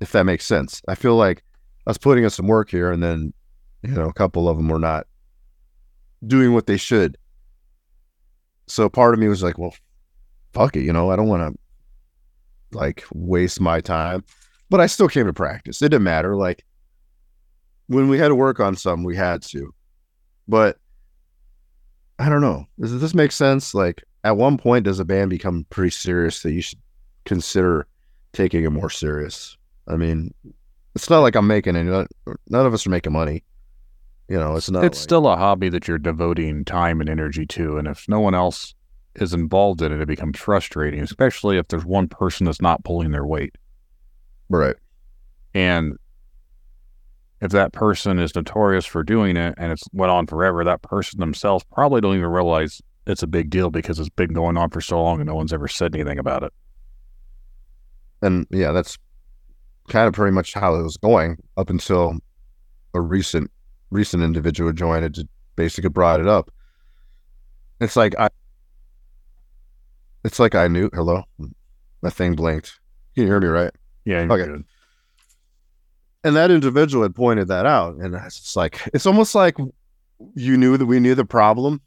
[0.00, 0.80] if that makes sense.
[0.88, 1.42] I feel like
[1.86, 3.34] I was putting in some work here, and then
[3.82, 5.06] you know, a couple of them were not
[6.26, 7.18] doing what they should.
[8.66, 9.74] So part of me was like, well,
[10.54, 14.24] fuck it, you know, I don't want to like waste my time,
[14.70, 15.82] but I still came to practice.
[15.82, 16.36] It didn't matter.
[16.36, 16.64] Like
[17.88, 19.74] when we had to work on something, we had to,
[20.48, 20.78] but
[22.18, 22.66] I don't know.
[22.78, 23.74] Does this make sense?
[23.74, 26.80] Like, at one point, does a band become pretty serious that you should
[27.24, 27.86] consider
[28.32, 29.56] taking it more serious?
[29.88, 30.32] I mean,
[30.94, 31.90] it's not like I'm making any.
[31.90, 33.42] None of us are making money.
[34.28, 34.84] You know, it's not.
[34.84, 38.20] It's like, still a hobby that you're devoting time and energy to, and if no
[38.20, 38.74] one else
[39.16, 43.10] is involved in it, it becomes frustrating, especially if there's one person that's not pulling
[43.10, 43.56] their weight.
[44.48, 44.76] right.
[45.52, 45.98] And
[47.44, 51.20] if that person is notorious for doing it and it's went on forever, that person
[51.20, 54.80] themselves probably don't even realize it's a big deal because it's been going on for
[54.80, 56.54] so long and no one's ever said anything about it.
[58.22, 58.96] And yeah, that's
[59.90, 62.18] kind of pretty much how it was going up until
[62.94, 63.50] a recent
[63.90, 66.50] recent individual joined it, basically brought it up.
[67.78, 68.30] It's like I.
[70.24, 70.88] It's like I knew.
[70.94, 71.24] Hello,
[72.00, 72.80] My thing blinked.
[73.16, 73.70] You hear me, right?
[74.06, 74.20] Yeah.
[74.30, 74.46] Okay.
[74.46, 74.64] good.
[76.24, 79.56] And that individual had pointed that out and it's like it's almost like
[80.34, 81.80] you knew that we knew the problem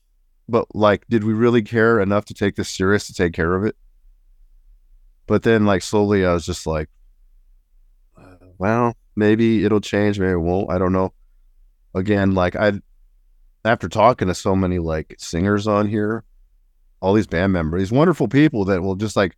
[0.47, 3.65] but like did we really care enough to take this serious to take care of
[3.65, 3.75] it?
[5.25, 6.87] But then like slowly i was just like
[8.57, 11.11] well maybe it'll change maybe it won't i don't know.
[11.95, 12.73] Again like i
[13.65, 16.23] after talking to so many like singers on here
[17.01, 19.35] all these band members these wonderful people that will just like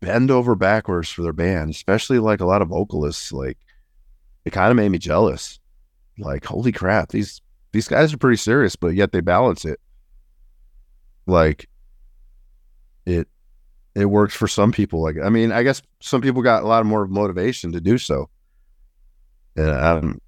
[0.00, 3.58] bend over backwards for their band especially like a lot of vocalists like
[4.46, 5.58] it kind of made me jealous.
[6.18, 9.80] Like, holy crap, these these guys are pretty serious, but yet they balance it.
[11.26, 11.68] Like
[13.04, 13.28] it
[13.94, 15.02] it works for some people.
[15.02, 18.30] Like I mean, I guess some people got a lot more motivation to do so.
[19.56, 20.20] And um,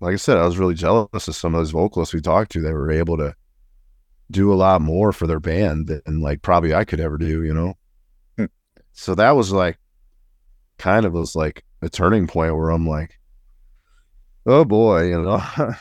[0.00, 2.60] like I said, I was really jealous of some of those vocalists we talked to.
[2.62, 3.34] that were able to
[4.30, 7.44] do a lot more for their band than like probably I could ever do.
[7.44, 7.74] You know.
[8.36, 8.46] Hmm.
[8.92, 9.78] So that was like,
[10.76, 13.19] kind of was like a turning point where I'm like,
[14.46, 15.42] oh boy, you know.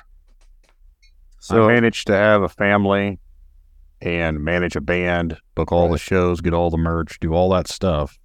[1.39, 3.19] so I managed to have a family
[4.01, 7.67] and manage a band, book all the shows, get all the merch, do all that
[7.67, 8.17] stuff.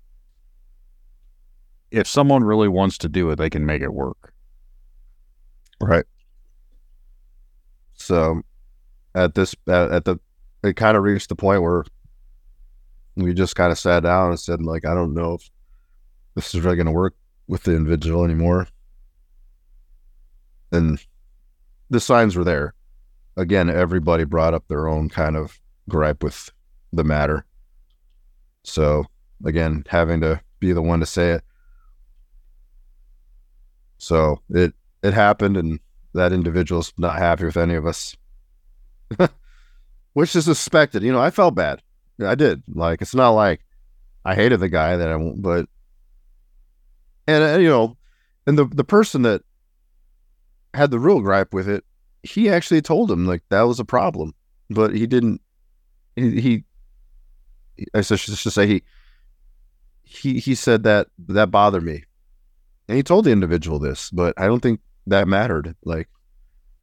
[1.91, 4.33] If someone really wants to do it, they can make it work.
[5.81, 6.05] Right.
[7.95, 8.43] So
[9.15, 10.19] at this at, at the
[10.63, 11.85] it kind of reached the point where
[13.17, 15.51] we just kind of sat down and said like I don't know if
[16.35, 17.15] this is really going to work
[17.47, 18.67] with the individual anymore.
[20.75, 20.99] And
[21.91, 22.75] the signs were there.
[23.37, 25.59] Again, everybody brought up their own kind of
[25.89, 26.51] gripe with
[26.93, 27.45] the matter.
[28.63, 29.05] So
[29.45, 31.43] again, having to be the one to say it.
[33.99, 35.79] So it it happened and
[36.15, 38.17] that individual's not happy with any of us
[40.15, 41.83] which is expected you know i felt bad
[42.25, 43.61] i did like it's not like
[44.25, 45.69] i hated the guy that i won't but
[47.27, 47.97] and uh, you know
[48.47, 49.43] and the the person that
[50.75, 51.85] had the real gripe with it
[52.23, 54.35] he actually told him like that was a problem
[54.71, 55.41] but he didn't
[56.17, 56.65] he, he
[57.95, 58.83] i should just say he
[60.03, 62.05] he he said that that bothered me
[62.89, 65.75] and he told the individual this but i don't think that mattered.
[65.85, 66.09] Like,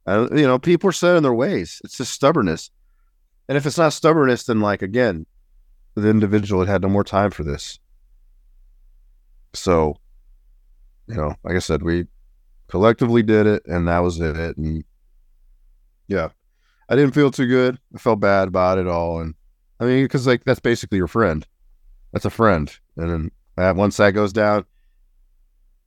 [0.05, 1.81] I don't, you know, people are set in their ways.
[1.83, 2.69] It's just stubbornness.
[3.47, 5.25] And if it's not stubbornness, then like again,
[5.95, 7.79] the individual had had no more time for this.
[9.53, 9.97] So,
[11.07, 12.05] you know, like I said, we
[12.71, 14.57] collectively did it, and that was it.
[14.57, 14.83] And
[16.07, 16.29] yeah,
[16.89, 17.77] I didn't feel too good.
[17.93, 19.35] I felt bad about it all, and
[19.79, 21.45] I mean, because like that's basically your friend.
[22.13, 24.65] That's a friend, and then once that goes down,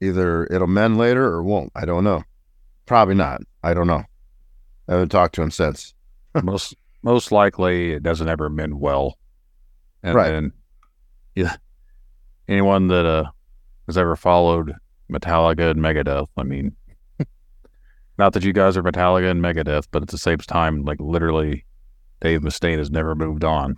[0.01, 1.73] either it'll mend later or won't.
[1.75, 2.23] I don't know.
[2.87, 3.41] Probably not.
[3.63, 4.05] I don't know.
[4.89, 5.95] I haven't talked to him since.
[6.43, 9.19] most most likely, it doesn't ever mend well.
[10.03, 10.31] And Right.
[10.31, 10.53] then,
[11.35, 11.57] yeah,
[12.47, 13.25] anyone that uh,
[13.87, 14.75] has ever followed
[15.11, 16.75] Metallica and Megadeth, I mean,
[18.19, 21.65] not that you guys are Metallica and Megadeth, but at the same time, like literally,
[22.21, 23.77] Dave Mustaine has never moved on.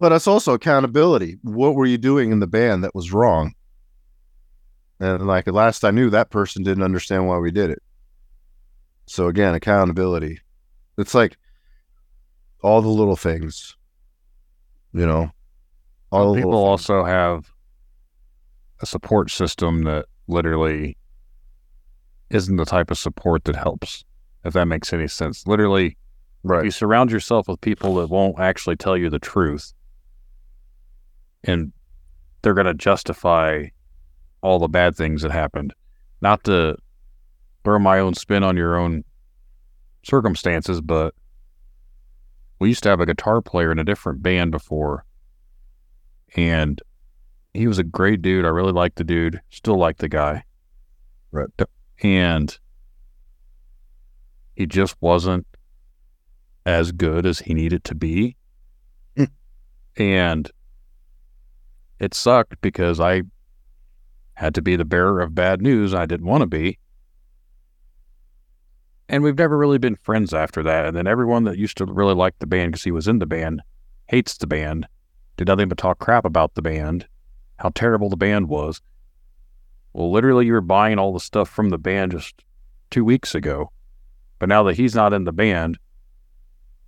[0.00, 1.38] But it's also accountability.
[1.42, 3.54] What were you doing in the band that was wrong?
[5.00, 7.82] And like at last I knew, that person didn't understand why we did it.
[9.06, 10.40] So again, accountability.
[10.98, 11.36] It's like
[12.62, 13.76] all the little things,
[14.92, 15.30] you know.
[16.10, 17.50] All the People little also have
[18.80, 20.96] a support system that literally
[22.30, 24.04] isn't the type of support that helps,
[24.44, 25.46] if that makes any sense.
[25.46, 25.96] Literally,
[26.44, 29.72] if you surround yourself with people that won't actually tell you the truth
[31.44, 31.72] and
[32.42, 33.64] they're going to justify
[34.42, 35.72] all the bad things that happened,
[36.20, 36.76] not to
[37.64, 39.04] throw my own spin on your own
[40.02, 41.14] circumstances, but
[42.58, 45.04] we used to have a guitar player in a different band before,
[46.36, 46.80] and
[47.54, 48.44] he was a great dude.
[48.44, 50.44] I really liked the dude, still like the guy.
[51.30, 51.48] Right.
[52.02, 52.56] And
[54.54, 55.46] he just wasn't
[56.66, 58.36] as good as he needed to be.
[59.16, 59.24] Hmm.
[59.96, 60.50] and
[62.00, 63.22] it sucked because I
[64.34, 66.78] had to be the bearer of bad news I didn't want to be.
[69.08, 70.86] And we've never really been friends after that.
[70.86, 73.26] And then everyone that used to really like the band because he was in the
[73.26, 73.62] band
[74.06, 74.86] hates the band,
[75.36, 77.06] did nothing but talk crap about the band,
[77.58, 78.80] how terrible the band was.
[79.92, 82.44] Well, literally, you were buying all the stuff from the band just
[82.90, 83.70] two weeks ago.
[84.38, 85.78] But now that he's not in the band,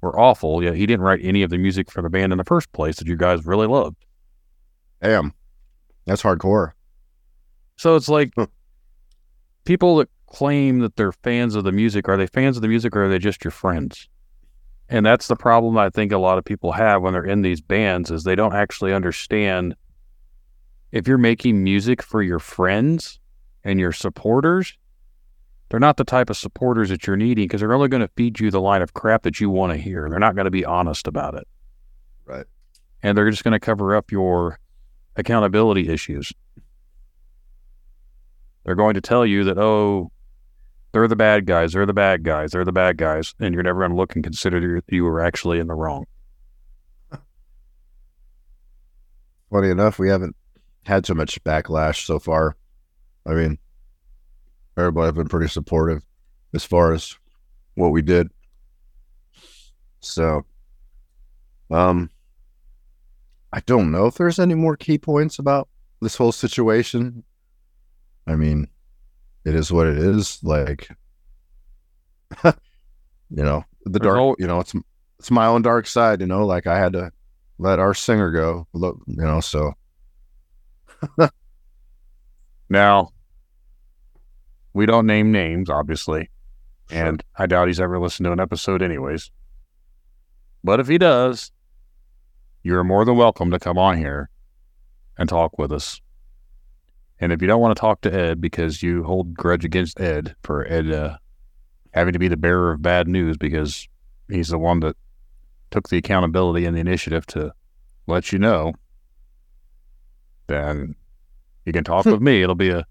[0.01, 0.63] we're awful.
[0.63, 2.97] Yet he didn't write any of the music for the band in the first place
[2.97, 3.97] that you guys really loved.
[5.01, 5.33] damn,
[6.05, 6.73] that's hardcore.
[7.77, 8.33] So it's like
[9.65, 12.97] people that claim that they're fans of the music, are they fans of the music
[12.97, 14.09] or are they just your friends?
[14.89, 17.61] And that's the problem I think a lot of people have when they're in these
[17.61, 19.75] bands is they don't actually understand
[20.93, 23.19] if you're making music for your friends
[23.65, 24.77] and your supporters,
[25.69, 28.39] they're not the type of supporters that you're needing because they're only going to feed
[28.39, 30.09] you the line of crap that you want to hear.
[30.09, 31.47] They're not going to be honest about it.
[32.25, 32.47] Right.
[33.03, 34.59] And they're just going to cover up your
[35.17, 36.33] accountability issues.
[38.65, 40.11] They're going to tell you that, oh,
[40.93, 43.81] they're the bad guys, they're the bad guys, they're the bad guys, and you're never
[43.81, 46.07] going to look and consider you- you were actually in the wrong.
[49.51, 50.35] Funny enough, we haven't
[50.87, 52.57] had so much backlash so far.
[53.27, 53.59] I mean,
[54.77, 56.05] everybody's been pretty supportive
[56.55, 57.17] as far as
[57.75, 58.31] what we did.
[60.01, 60.47] So,
[61.71, 62.11] um,
[63.53, 65.69] I don't know if there's any more key points about
[66.01, 67.25] this whole situation.
[68.27, 68.69] I mean,
[69.45, 70.39] it is what it is.
[70.45, 70.89] Like,
[72.45, 72.53] you
[73.31, 74.37] know, the dark.
[74.39, 74.75] you know, it's
[75.19, 76.21] it's my own dark side.
[76.21, 77.11] You know, like I had to
[77.59, 78.69] let our singer go.
[78.73, 79.75] Look, you know, so
[82.69, 83.11] Now,
[84.73, 86.31] we don't name names, obviously,
[86.91, 89.31] and I doubt he's ever listened to an episode, anyways.
[90.65, 91.53] But if he does,
[92.63, 94.31] you're more than welcome to come on here
[95.17, 96.01] and talk with us.
[97.21, 100.35] And if you don't want to talk to Ed because you hold grudge against Ed
[100.43, 101.17] for Ed uh,
[101.95, 103.89] having to be the bearer of bad news because
[104.29, 104.97] he's the one that
[105.71, 107.53] took the accountability and the initiative to
[108.07, 108.75] let you know,
[110.47, 110.95] then
[111.65, 112.43] you can talk with me.
[112.43, 112.87] It'll be a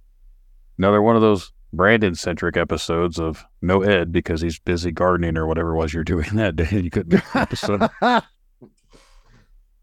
[0.78, 5.48] another one of those Brandon centric episodes of no Ed because he's busy gardening or
[5.48, 6.80] whatever it was you're doing that day.
[6.80, 7.90] You couldn't episode.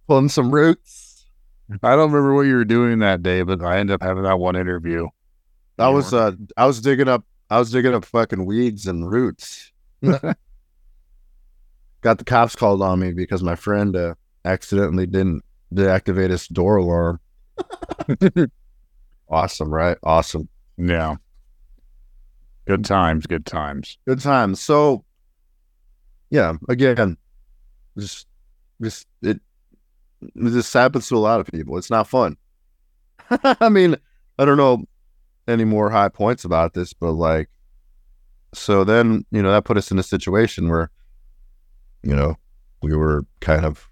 [0.07, 1.27] pulling some roots.
[1.83, 4.39] I don't remember what you were doing that day, but I ended up having that
[4.39, 5.09] one interview.
[5.79, 9.11] I You was uh I was digging up I was digging up fucking weeds and
[9.11, 9.73] roots.
[10.03, 10.37] Got
[12.19, 17.21] the cops called on me because my friend uh, accidentally didn't deactivate his door alarm.
[19.29, 19.99] Awesome, right?
[20.03, 20.49] Awesome.
[20.77, 21.17] Yeah.
[22.67, 23.99] Good times, good times.
[24.07, 24.61] Good times.
[24.61, 25.05] So
[26.31, 27.17] yeah, again,
[27.99, 28.27] just
[28.81, 29.41] just it
[30.35, 31.77] this happens to a lot of people.
[31.77, 32.37] It's not fun.
[33.31, 33.97] I mean,
[34.39, 34.85] I don't know
[35.49, 37.49] any more high points about this, but like
[38.55, 40.91] so then, you know, that put us in a situation where,
[42.03, 42.37] you know,
[42.83, 43.89] we were kind of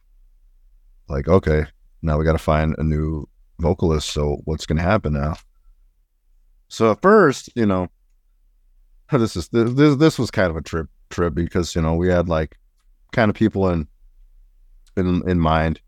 [1.08, 1.64] like, okay,
[2.02, 3.28] now we gotta find a new
[3.60, 4.10] vocalist.
[4.10, 5.36] So what's gonna happen now?
[6.68, 7.88] So at first, you know,
[9.12, 12.28] this is this this, was kind of a trip trip because you know we had
[12.28, 12.58] like
[13.12, 13.88] kind of people in
[14.96, 15.80] in in mind,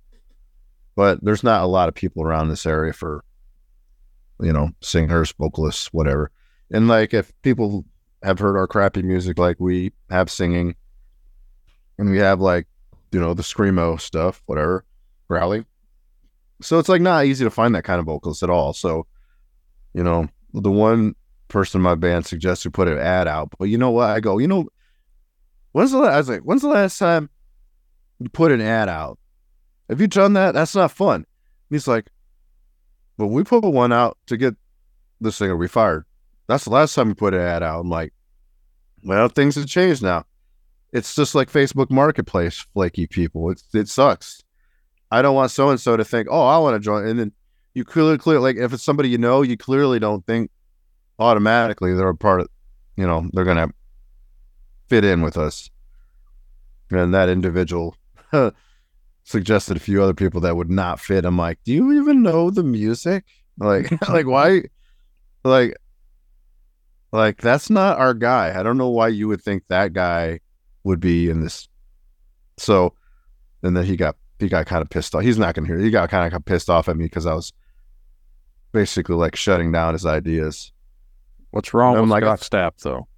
[0.97, 3.25] but there's not a lot of people around this area for
[4.41, 6.31] you know singers, vocalists, whatever.
[6.71, 7.85] And like if people
[8.23, 10.75] have heard our crappy music, like we have singing,
[11.99, 12.67] and we have like
[13.13, 14.85] you know the screamo stuff, whatever,
[15.29, 15.65] growling.
[16.62, 18.72] So it's like not easy to find that kind of vocalist at all.
[18.72, 19.07] So,
[19.94, 21.14] you know, the one
[21.48, 23.53] person in my band suggested put an ad out.
[23.59, 24.11] But you know what?
[24.11, 24.66] I go, you know,
[25.72, 27.29] when's the last, I was like, when's the last time
[28.18, 29.18] you put an ad out?
[29.88, 30.55] Have you done that?
[30.55, 31.16] That's not fun.
[31.16, 31.27] And
[31.70, 32.09] he's like,
[33.18, 34.55] well, we put one out to get
[35.20, 36.05] this singer we fired.
[36.46, 37.81] That's the last time we put an ad out.
[37.81, 38.12] I'm like,
[39.05, 40.25] well, things have changed now.
[40.92, 43.51] It's just like Facebook Marketplace, flaky people.
[43.51, 44.42] It's, it sucks.
[45.12, 47.07] I don't want so and so to think, oh, I want to join.
[47.07, 47.33] And then
[47.75, 50.51] you clearly, clear like if it's somebody you know, you clearly don't think
[51.18, 52.48] automatically they're a part of,
[52.96, 53.68] you know, they're gonna
[54.88, 55.68] fit in with us.
[56.90, 57.94] And that individual
[59.25, 61.27] suggested a few other people that would not fit.
[61.27, 63.25] I'm like, do you even know the music?
[63.59, 64.62] Like, like why?
[65.44, 65.77] Like,
[67.12, 68.59] like that's not our guy.
[68.59, 70.40] I don't know why you would think that guy
[70.85, 71.68] would be in this.
[72.57, 72.94] So,
[73.62, 75.22] and then he got he got kind of pissed off.
[75.22, 75.78] He's not gonna hear.
[75.78, 77.52] He got kind of pissed off at me because I was
[78.72, 80.72] basically like shutting down his ideas.
[81.50, 83.09] What's wrong I'm with like- Scott Stapp, though?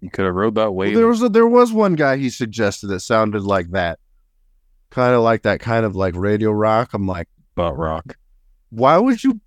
[0.00, 0.94] You could have rode that wave.
[0.94, 3.98] There was a, there was one guy he suggested that sounded like that,
[4.90, 6.90] kind of like that kind of like radio rock.
[6.94, 8.16] I'm like, butt rock.
[8.70, 9.40] why would you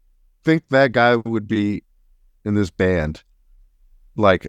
[0.44, 1.84] think that guy would be
[2.44, 3.24] in this band?
[4.18, 4.48] Like,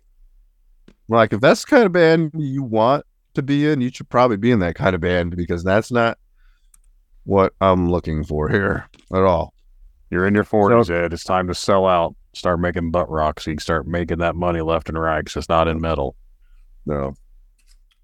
[1.09, 4.37] like if that's the kind of band you want to be in, you should probably
[4.37, 6.19] be in that kind of band because that's not
[7.25, 9.55] what I'm looking for here at all.
[10.11, 11.13] You're in your 40s, Ed.
[11.13, 12.15] It's time to sell out.
[12.35, 15.37] Start making butt rock so you can start making that money left and right 'cause
[15.37, 16.17] it's not in metal.
[16.87, 17.15] No,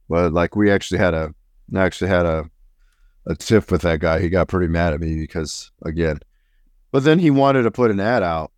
[0.09, 1.35] but like we actually had a
[1.75, 2.51] actually had a
[3.27, 4.21] a tiff with that guy.
[4.21, 6.21] He got pretty mad at me because again,
[6.93, 8.53] but then he wanted to put an ad out.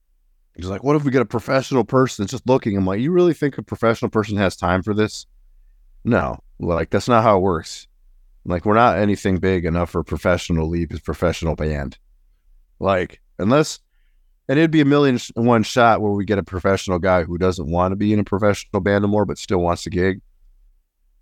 [0.57, 3.13] He's like, "What if we get a professional person that's just looking?" I'm like, "You
[3.13, 5.27] really think a professional person has time for this?"
[6.05, 7.87] No, like that's not how it works.
[8.45, 11.99] Like we're not anything big enough for professional leap as professional band.
[12.79, 13.81] Like unless,
[14.49, 17.71] and it'd be a million one shot where we get a professional guy who doesn't
[17.71, 20.21] want to be in a professional band anymore, but still wants to gig.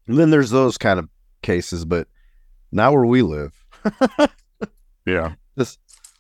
[0.07, 1.09] And then there's those kind of
[1.43, 2.09] cases, but
[2.73, 3.53] not where we live.
[5.07, 5.35] Yeah.
[5.57, 5.79] This,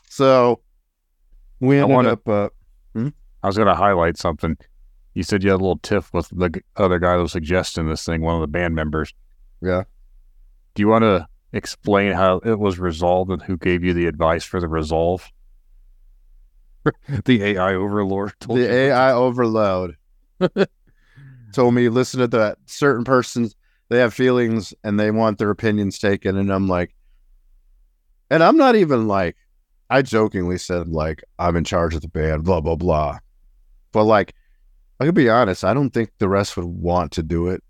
[0.09, 0.61] so
[1.61, 2.27] we ended wanna- up.
[2.29, 2.49] Uh,
[3.43, 4.57] I was going to highlight something.
[5.19, 8.05] You said you had a little tiff with the other guy that was suggesting this
[8.05, 9.13] thing, one of the band members.
[9.61, 9.83] yeah,
[10.77, 14.45] Do you want to explain how it was resolved and who gave you the advice
[14.45, 15.29] for the resolve?
[17.25, 18.33] the AI overlord.
[18.39, 18.71] told the you.
[18.71, 19.97] AI overload
[21.53, 23.51] told me listen to that certain person.
[23.89, 26.95] They have feelings and they want their opinions taken, and I'm like,
[28.31, 29.37] and I'm not even like
[29.91, 33.19] I jokingly said like I'm in charge of the band, blah blah blah.
[33.91, 34.33] But like
[35.01, 37.63] I could be honest, I don't think the rest would want to do it.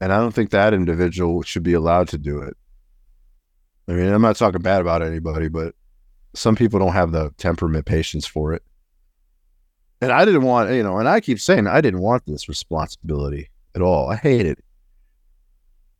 [0.00, 2.56] And I don't think that individual should be allowed to do it.
[3.88, 5.74] I mean, I'm not talking bad about anybody, but
[6.34, 8.62] some people don't have the temperament patience for it.
[10.00, 13.50] And I didn't want, you know, and I keep saying I didn't want this responsibility
[13.74, 14.10] at all.
[14.10, 14.58] I hate it.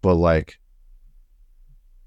[0.03, 0.59] But like,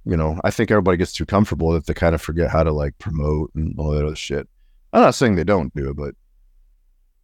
[0.06, 2.72] you know, I think everybody gets too comfortable that they kind of forget how to
[2.72, 4.48] like promote and all that other shit.
[4.94, 6.16] I'm not saying they don't do it, but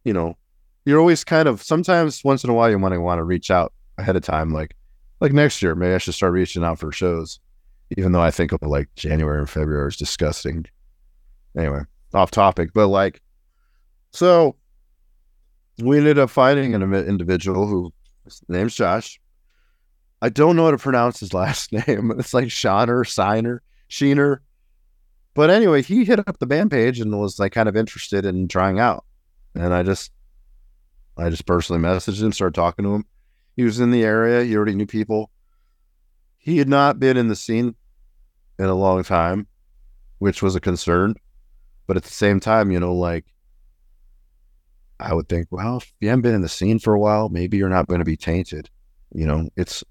[0.04, 0.36] you know,
[0.84, 3.72] you're always kind of sometimes once in a while you to want to reach out
[3.98, 4.74] ahead of time, like
[5.20, 7.40] like next year, maybe I should start reaching out for shows.
[7.96, 10.66] Even though I think of like January and February is disgusting.
[11.56, 11.82] Anyway,
[12.12, 13.20] off topic, but like
[14.12, 14.56] so
[15.78, 17.92] we ended up finding an individual who
[18.24, 19.20] his name's Josh.
[20.22, 22.12] I don't know how to pronounce his last name.
[22.18, 24.38] It's like Shiner, Signer, Sheener.
[25.34, 28.48] But anyway, he hit up the band page and was like kind of interested in
[28.48, 29.04] trying out.
[29.54, 30.12] And I just
[31.16, 33.04] I just personally messaged him, started talking to him.
[33.56, 35.30] He was in the area, he already knew people.
[36.38, 37.74] He had not been in the scene
[38.58, 39.46] in a long time,
[40.18, 41.14] which was a concern.
[41.86, 43.26] But at the same time, you know, like
[44.98, 47.56] I would think, well, if you haven't been in the scene for a while, maybe
[47.56, 48.70] you're not going to be tainted.
[49.12, 49.84] You know, it's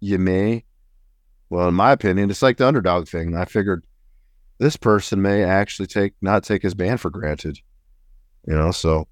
[0.00, 0.64] you may,
[1.50, 3.36] well, in my opinion, it's like the underdog thing.
[3.36, 3.84] I figured
[4.58, 7.58] this person may actually take not take his band for granted.
[8.46, 9.08] You know, so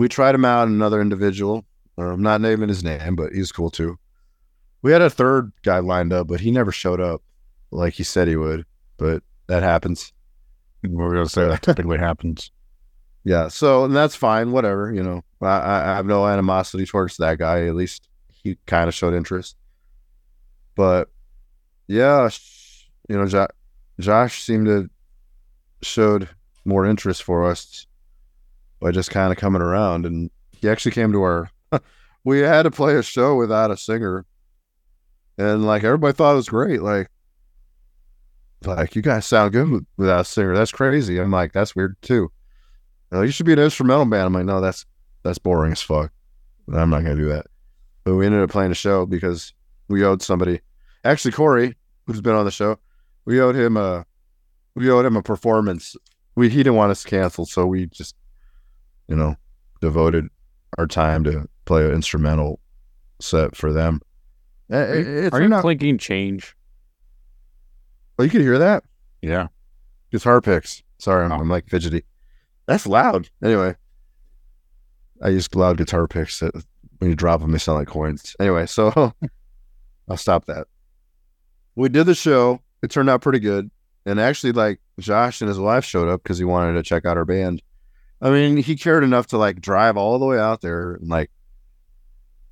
[0.00, 1.66] we tried him out another individual.
[1.98, 3.98] I'm not naming his name, but he's cool too.
[4.80, 7.22] We had a third guy lined up, but he never showed up
[7.70, 8.64] like he said he would.
[8.96, 10.14] But that happens.
[10.82, 12.50] We're gonna say that typically happens.
[13.22, 14.50] Yeah, so and that's fine.
[14.50, 15.20] Whatever, you know.
[15.42, 17.66] I, I have no animosity towards that guy.
[17.66, 19.58] At least he kind of showed interest.
[20.74, 21.10] But
[21.86, 22.30] yeah,
[23.10, 23.46] you know, jo-
[24.00, 24.88] Josh seemed to
[25.82, 26.30] showed
[26.64, 27.86] more interest for us
[28.80, 31.50] by just kind of coming around, and he actually came to our.
[32.24, 34.24] we had to play a show without a singer,
[35.38, 36.82] and like everybody thought it was great.
[36.82, 37.10] Like,
[38.64, 40.54] like you guys sound good without a singer.
[40.54, 41.18] That's crazy.
[41.18, 42.30] I'm like, that's weird too.
[43.10, 44.26] Like, you should be an instrumental band.
[44.26, 44.86] I'm like, no, that's
[45.22, 46.12] that's boring as fuck.
[46.72, 47.46] I'm not gonna do that.
[48.04, 49.52] But we ended up playing a show because
[49.88, 50.60] we owed somebody.
[51.04, 51.76] Actually, Corey,
[52.06, 52.78] who's been on the show,
[53.24, 54.06] we owed him a
[54.74, 55.96] we owed him a performance.
[56.36, 58.14] We he didn't want us to cancel, so we just
[59.10, 59.36] you know
[59.82, 60.28] devoted
[60.78, 62.60] our time to play an instrumental
[63.20, 64.00] set for them.
[64.70, 66.56] It, Are you not clinking change?
[68.18, 68.84] Oh, you can hear that?
[69.20, 69.48] Yeah.
[70.12, 70.82] Guitar picks.
[70.98, 71.36] Sorry, I'm, Oh.
[71.36, 72.04] I'm like fidgety.
[72.66, 73.28] That's loud.
[73.42, 73.74] Anyway,
[75.22, 76.54] I use loud guitar picks that
[76.98, 78.36] when you drop them, they sound like coins.
[78.38, 79.12] Anyway, so
[80.08, 80.66] I'll stop that.
[81.74, 82.60] We did the show.
[82.82, 83.70] It turned out pretty good.
[84.06, 87.16] And actually, like Josh and his wife showed up because he wanted to check out
[87.16, 87.60] our band.
[88.20, 91.30] I mean, he cared enough to like drive all the way out there and like,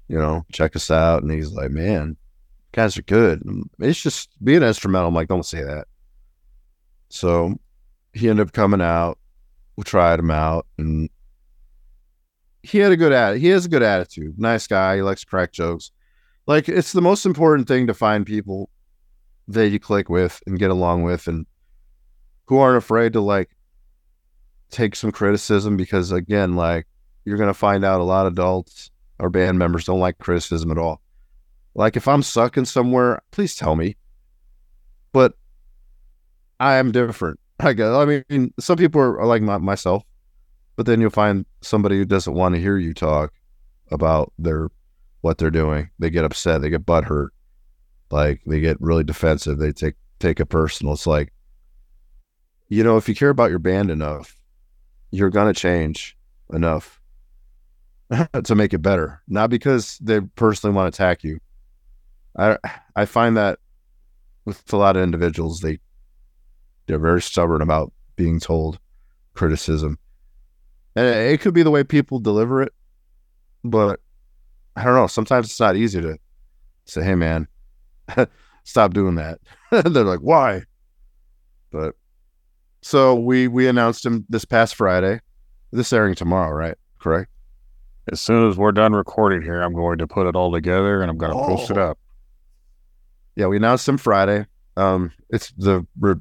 [0.09, 1.23] you know, check us out.
[1.23, 2.17] And he's like, man,
[2.73, 3.43] guys are good.
[3.79, 5.09] It's just being instrumental.
[5.09, 5.87] I'm like, don't say that.
[7.11, 7.59] So
[8.13, 9.19] he ended up coming out.
[9.77, 11.09] We tried him out and
[12.63, 14.39] he had a good at he has a good attitude.
[14.39, 14.97] Nice guy.
[14.97, 15.93] He likes to crack jokes.
[16.47, 18.71] Like it's the most important thing to find people
[19.49, 21.47] that you click with and get along with and
[22.47, 23.51] who aren't afraid to like
[24.71, 26.87] take some criticism because again, like
[27.25, 30.79] you're gonna find out a lot of adults or band members don't like criticism at
[30.79, 31.01] all.
[31.75, 33.97] Like if I'm sucking somewhere, please tell me.
[35.13, 35.35] But
[36.61, 37.39] I am different.
[37.61, 37.89] I guess.
[37.89, 40.05] I mean, some people are, like my, myself,
[40.77, 43.33] but then you'll find somebody who doesn't want to hear you talk
[43.91, 44.69] about their
[45.23, 45.91] what they're doing.
[45.99, 46.63] They get upset.
[46.63, 47.29] They get butthurt.
[48.11, 49.59] Like they get really defensive.
[49.59, 50.95] They take take it personal.
[50.95, 51.33] It's like,
[52.69, 54.38] you know, if you care about your band enough,
[55.11, 56.17] you're gonna change
[56.53, 57.01] enough
[58.45, 59.23] to make it better.
[59.29, 61.41] Not because they personally want to attack you.
[62.37, 62.57] I
[62.95, 63.59] I find that
[64.45, 65.79] with a lot of individuals, they
[66.87, 68.79] they're very stubborn about being told
[69.35, 69.99] criticism.
[70.97, 72.73] And it it could be the way people deliver it,
[73.65, 74.01] but
[74.77, 75.07] I don't know.
[75.07, 76.19] Sometimes it's not easy to
[76.85, 77.49] say, "Hey, man,
[78.65, 79.41] stop doing that."
[79.71, 80.63] They're like, "Why?"
[81.71, 81.95] But
[82.89, 85.21] so we we announced him this past Friday.
[85.73, 86.75] This airing tomorrow, right?
[86.99, 87.31] Correct.
[88.11, 91.11] As soon as we're done recording here, I'm going to put it all together and
[91.11, 91.91] I'm going to post it Oh.
[91.91, 91.99] up.
[93.37, 94.47] Yeah, we announced him Friday.
[94.79, 96.19] Um, it's the, the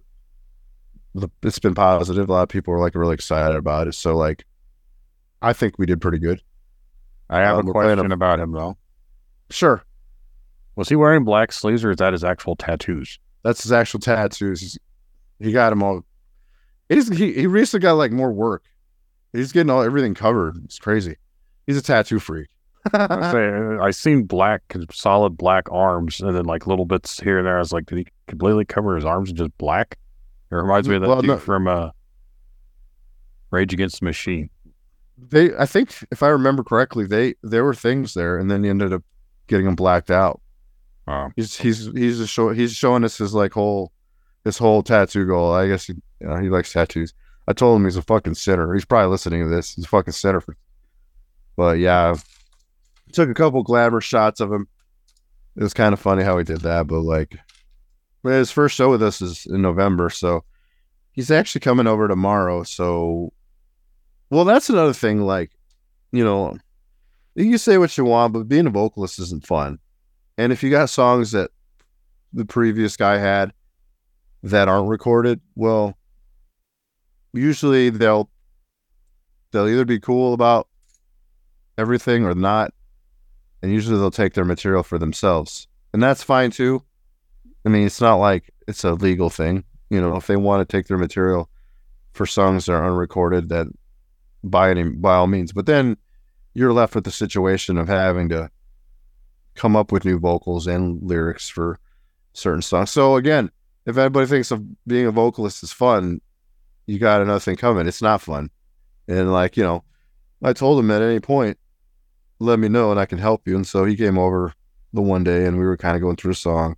[1.41, 2.28] it's been positive.
[2.28, 3.95] A lot of people are like really excited about it.
[3.95, 4.43] So like,
[5.41, 6.41] I think we did pretty good.
[7.30, 8.78] I have Um, a question a- about him though.
[9.49, 9.82] Sure,
[10.76, 13.18] Was he wearing black sleeves or is that his actual tattoos?
[13.43, 14.59] that's his actual tattoos.
[14.59, 14.78] He's,
[15.39, 16.03] he got them all.
[16.89, 18.63] He, he recently got like more work.
[19.33, 20.57] He's getting all everything covered.
[20.63, 21.17] It's crazy.
[21.65, 22.47] He's a tattoo freak.
[22.93, 24.61] I say uh, I seen black,
[24.93, 27.57] solid black arms, and then like little bits here and there.
[27.57, 29.97] I was like, did he completely cover his arms in just black?
[30.49, 31.38] It reminds me of that Well, dude no.
[31.38, 31.89] from uh,
[33.51, 34.49] Rage Against the Machine.
[35.17, 38.69] they I think if I remember correctly, they there were things there, and then he
[38.69, 39.03] ended up
[39.47, 40.39] getting them blacked out.
[41.07, 41.29] Oh.
[41.35, 43.91] He's he's he's show, he's showing us his like whole
[44.43, 45.53] his whole tattoo goal.
[45.53, 47.13] I guess he you know, he likes tattoos.
[47.47, 48.73] I told him he's a fucking sinner.
[48.73, 49.73] He's probably listening to this.
[49.73, 50.57] He's a fucking sinner for.
[51.55, 54.67] But yeah, I took a couple glamour shots of him.
[55.55, 57.38] It was kind of funny how he did that, but like,
[58.23, 60.43] his first show with us is in November, so
[61.13, 62.63] he's actually coming over tomorrow.
[62.63, 63.31] So,
[64.29, 65.21] well, that's another thing.
[65.21, 65.51] Like,
[66.11, 66.57] you know,
[67.35, 69.79] you can say what you want, but being a vocalist isn't fun.
[70.38, 71.51] And if you got songs that
[72.33, 73.53] the previous guy had
[74.43, 75.97] that aren't recorded, well,
[77.33, 78.29] usually they'll
[79.51, 80.67] they'll either be cool about
[81.77, 82.73] everything or not.
[83.61, 85.67] And usually they'll take their material for themselves.
[85.93, 86.83] And that's fine too.
[87.65, 89.63] I mean, it's not like it's a legal thing.
[89.89, 91.49] You know, if they want to take their material
[92.13, 93.67] for songs that are unrecorded, that
[94.43, 95.53] by any by all means.
[95.53, 95.97] But then
[96.53, 98.49] you're left with the situation of having to
[99.55, 101.79] come up with new vocals and lyrics for
[102.33, 102.91] certain songs.
[102.91, 103.49] So again,
[103.88, 106.19] if anybody thinks of being a vocalist is fun,
[106.85, 107.88] you got another thing coming.
[107.88, 108.51] It's not fun.
[109.07, 109.83] And like, you know,
[110.43, 111.57] I told him at any point,
[112.39, 113.55] let me know and I can help you.
[113.55, 114.53] And so he came over
[114.91, 116.75] the one day and we were kind of going through the song,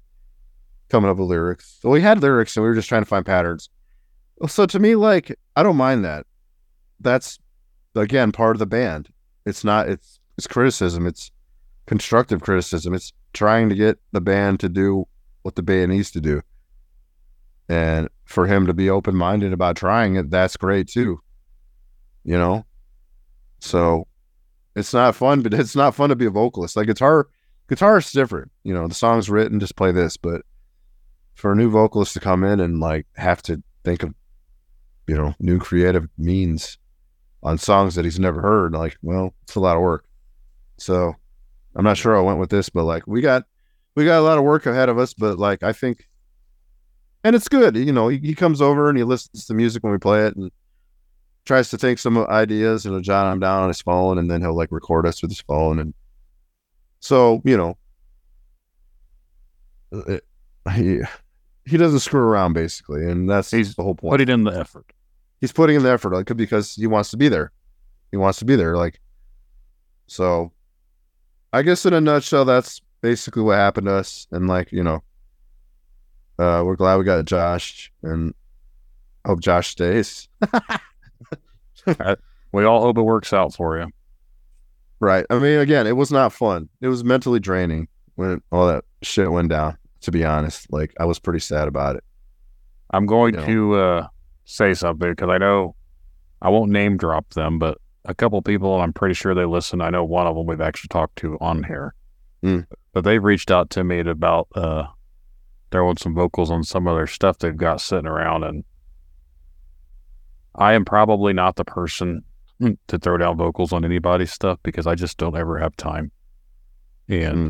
[0.89, 1.79] coming up with lyrics.
[1.81, 3.69] So we had lyrics and we were just trying to find patterns.
[4.47, 6.27] So to me, like, I don't mind that.
[6.99, 7.39] That's
[7.95, 9.09] again part of the band.
[9.45, 11.07] It's not it's it's criticism.
[11.07, 11.31] It's
[11.87, 12.93] constructive criticism.
[12.93, 15.07] It's trying to get the band to do
[15.41, 16.41] what the band needs to do.
[17.69, 21.21] And for him to be open minded about trying it, that's great too.
[22.23, 22.65] You know?
[23.59, 24.07] So
[24.75, 26.75] it's not fun, but it's not fun to be a vocalist.
[26.75, 27.27] Like guitar
[27.67, 28.51] guitar is different.
[28.63, 30.41] You know, the song's written, just play this, but
[31.35, 34.13] for a new vocalist to come in and like have to think of,
[35.07, 36.77] you know, new creative means
[37.43, 40.05] on songs that he's never heard, like, well, it's a lot of work.
[40.77, 41.13] So
[41.75, 43.43] I'm not sure I went with this, but like we got
[43.95, 46.08] we got a lot of work ahead of us, but like I think
[47.23, 49.91] and it's good, you know, he, he comes over and he listens to music when
[49.91, 50.51] we play it and
[51.45, 54.41] tries to think some ideas and he'll jot them down on his phone and then
[54.41, 55.93] he'll like record us with his phone and
[57.01, 57.77] so, you know,
[59.93, 60.25] uh, it,
[60.73, 60.99] he
[61.65, 64.51] he doesn't screw around basically, and that's He's the whole point Put it in the
[64.51, 64.85] effort.
[65.39, 67.51] he's putting in the effort like because he wants to be there.
[68.11, 68.75] He wants to be there.
[68.75, 68.99] Like
[70.07, 70.51] so
[71.53, 74.27] I guess in a nutshell that's basically what happened to us.
[74.31, 75.01] And like, you know,
[76.39, 78.33] uh we're glad we got Josh and
[79.25, 80.27] hope Josh stays.
[82.51, 83.87] We all hope it works out for you.
[84.99, 85.25] Right.
[85.29, 86.67] I mean again, it was not fun.
[86.81, 90.71] It was mentally draining when all that shit went down, to be honest.
[90.71, 92.03] Like I was pretty sad about it.
[92.91, 93.45] I'm going No.
[93.45, 94.07] to uh,
[94.45, 95.75] say something because I know
[96.41, 99.79] I won't name drop them, but a couple people, I'm pretty sure they listen.
[99.79, 101.93] I know one of them we've actually talked to on here,
[102.41, 102.61] Hmm.
[102.93, 104.85] but they've reached out to me about uh,
[105.71, 108.63] throwing some vocals on some of their stuff they've got sitting around, and
[110.55, 112.23] I am probably not the person
[112.87, 116.11] to throw down vocals on anybody's stuff because I just don't ever have time,
[117.07, 117.49] and Hmm.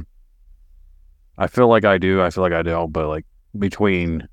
[1.38, 2.22] I feel like I do.
[2.22, 3.26] I feel like I don't, but like
[3.58, 4.28] between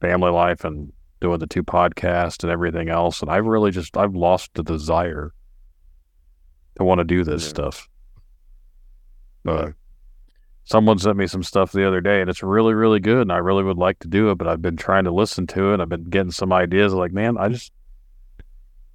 [0.00, 3.20] family life and doing the two podcasts and everything else.
[3.20, 5.34] And I've really just I've lost the desire
[6.76, 7.48] to want to do this Yeah.
[7.48, 7.88] stuff.
[9.44, 9.74] But.
[10.70, 13.38] Someone sent me some stuff the other day and it's really, really good and I
[13.38, 15.80] really would like to do it, but I've been trying to listen to it.
[15.80, 17.72] I've been getting some ideas like, man, I just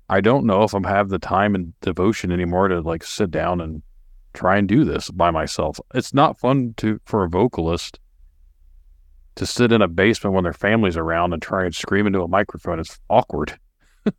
[0.07, 3.59] I don't know if I'm have the time and devotion anymore to like sit down
[3.59, 3.83] and
[4.33, 5.77] try and do this by myself.
[5.93, 7.99] It's not fun to for a vocalist
[9.35, 12.27] to sit in a basement when their family's around and try and scream into a
[12.29, 12.79] microphone.
[12.79, 13.59] It's awkward.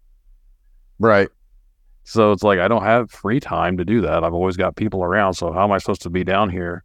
[0.99, 1.29] Right.
[2.05, 4.25] So it's like I don't have free time to do that.
[4.25, 5.35] I've always got people around.
[5.35, 6.85] So how am I supposed to be down here?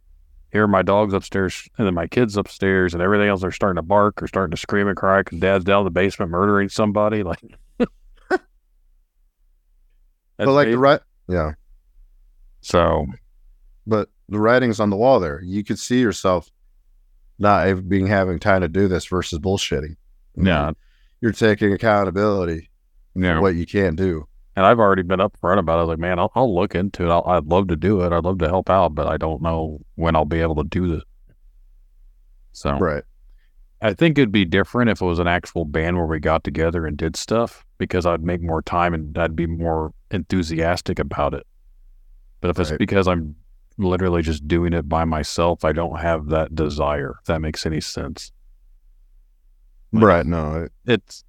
[0.52, 3.40] Here my dogs upstairs and then my kids upstairs and everything else.
[3.40, 5.90] They're starting to bark or starting to scream and cry because dad's down in the
[5.90, 7.22] basement murdering somebody.
[7.32, 7.40] Like,
[10.36, 11.52] But like the right yeah.
[12.62, 13.06] so
[13.86, 15.40] but the writing's on the wall there.
[15.42, 16.50] You could see yourself
[17.38, 19.96] not being having time to do this versus bullshitting.
[20.36, 20.72] yeah,
[21.20, 22.70] You're taking accountability
[23.14, 23.34] yeah.
[23.36, 24.26] for what you can't do.
[24.54, 25.78] And I've already been upfront about it.
[25.78, 27.10] I was like, man, I'll, I'll look into it.
[27.10, 28.12] I'll, I'd love to do it.
[28.12, 30.88] I'd love to help out, but I don't know when I'll be able to do
[30.88, 31.02] this.
[32.52, 33.04] So, Right.
[33.80, 36.86] I think it'd be different if it was an actual band where we got together
[36.86, 41.44] and did stuff because I'd make more time and I'd be more enthusiastic about it.
[42.40, 43.34] But if it's because I'm
[43.78, 47.16] literally just doing it by myself, I don't have that desire.
[47.20, 48.30] If that makes any sense.
[49.92, 50.26] Like, right.
[50.26, 51.24] No, it, It's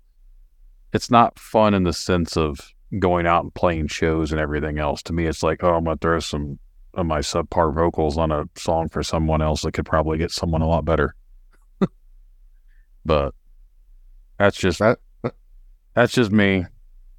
[0.91, 5.02] it's not fun in the sense of going out and playing shows and everything else.
[5.04, 6.60] To me, it's like, oh, I'm gonna throw some
[6.94, 10.62] of my subpar vocals on a song for someone else that could probably get someone
[10.62, 11.16] a lot better.
[13.06, 13.34] but
[14.38, 15.00] that's just that,
[15.94, 16.66] that's just me.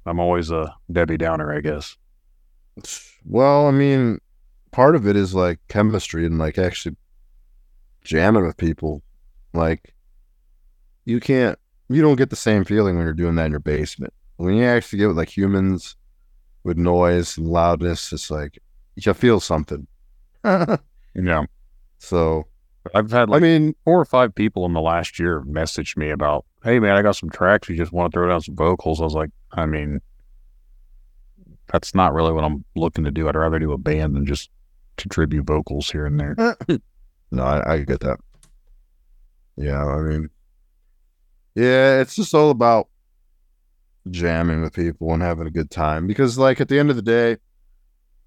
[0.05, 1.97] I'm always a Debbie Downer, I guess.
[3.25, 4.19] well, I mean,
[4.71, 6.95] part of it is like chemistry and like actually
[8.03, 9.01] jamming with people.
[9.53, 9.93] Like,
[11.05, 11.57] you can't,
[11.89, 14.13] you don't get the same feeling when you're doing that in your basement.
[14.37, 15.95] When you actually get with like humans
[16.63, 18.59] with noise and loudness, it's like
[18.95, 19.87] you feel something.
[21.17, 21.45] Yeah,
[21.97, 22.45] so,
[22.93, 26.09] I've had like I mean, four or five people in the last year message me
[26.09, 27.69] about, hey man, I got some tracks.
[27.69, 28.99] You just want to throw down some vocals?
[28.99, 30.01] I was like, I mean,
[31.71, 33.29] that's not really what I'm looking to do.
[33.29, 34.49] I'd rather do a band than just
[34.97, 36.57] contribute vocals here and there.
[37.31, 38.19] No, I, I get that.
[39.57, 40.29] Yeah, I mean,
[41.55, 42.87] yeah, it's just all about
[44.11, 47.01] jamming with people and having a good time because, like, at the end of the
[47.01, 47.37] day,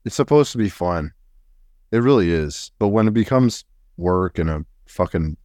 [0.04, 1.12] it's supposed to be fun.
[1.92, 2.72] It really is.
[2.78, 3.64] But when it becomes
[3.96, 5.36] work and a fucking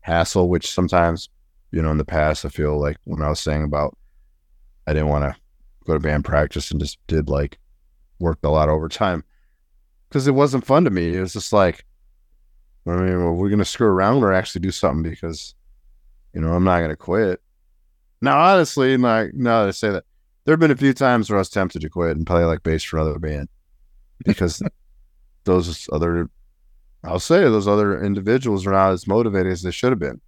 [0.00, 1.28] hassle, which sometimes,
[1.70, 3.96] you know, in the past, I feel like when I was saying about
[4.86, 5.40] I didn't want to
[5.84, 7.58] go to band practice and just did like
[8.18, 9.24] worked a lot of overtime
[10.08, 11.16] because it wasn't fun to me.
[11.16, 11.84] It was just like,
[12.86, 15.54] I mean, well, we're gonna screw around or actually do something because,
[16.34, 17.40] you know, I'm not gonna quit.
[18.22, 20.04] Now, honestly, like now that I say that,
[20.44, 22.62] there have been a few times where I was tempted to quit and play like
[22.62, 23.48] bass for another band
[24.24, 24.62] because
[25.44, 26.30] those other,
[27.02, 30.20] I'll say those other individuals are not as motivated as they should have been.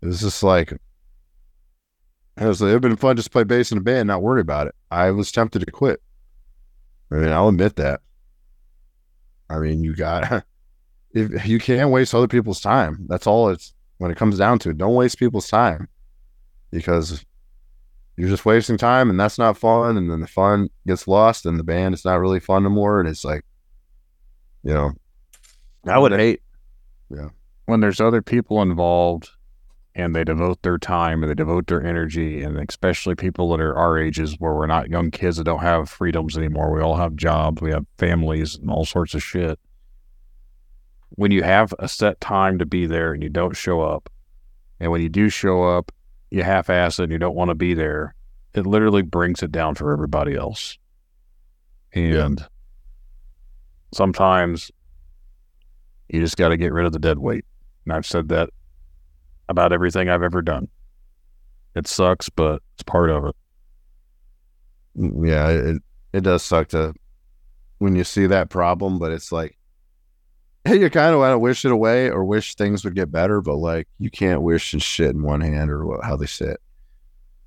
[0.00, 0.80] It was just like, it
[2.38, 4.68] was like, it'd been fun just to play bass in a band, not worry about
[4.68, 4.74] it.
[4.90, 6.00] I was tempted to quit.
[7.10, 8.00] I mean, I'll admit that.
[9.50, 10.44] I mean, you got
[11.12, 13.06] if you can't waste other people's time.
[13.08, 14.78] That's all it's when it comes down to it.
[14.78, 15.88] Don't waste people's time
[16.70, 17.24] because
[18.16, 19.96] you're just wasting time and that's not fun.
[19.96, 23.00] And then the fun gets lost and the band is not really fun anymore.
[23.00, 23.44] And it's like,
[24.62, 24.92] you know,
[25.86, 26.40] I would hate.
[27.08, 27.28] Yeah.
[27.66, 29.30] when there's other people involved
[29.94, 33.76] and they devote their time and they devote their energy and especially people that are
[33.76, 37.14] our ages where we're not young kids that don't have freedoms anymore we all have
[37.14, 39.58] jobs we have families and all sorts of shit
[41.10, 44.10] when you have a set time to be there and you don't show up
[44.80, 45.92] and when you do show up
[46.30, 48.14] you half-ass it and you don't want to be there
[48.54, 50.78] it literally brings it down for everybody else
[51.92, 52.44] and
[53.92, 54.70] sometimes
[56.08, 57.44] you just got to get rid of the dead weight
[57.84, 58.50] and I've said that
[59.48, 60.68] about everything I've ever done.
[61.74, 63.36] It sucks, but it's part of it.
[64.98, 66.94] Mm, yeah, it it does suck to
[67.78, 69.56] when you see that problem, but it's like
[70.74, 73.56] you kind of want to wish it away or wish things would get better, but
[73.56, 76.60] like you can't wish and shit in one hand or what, how they say it.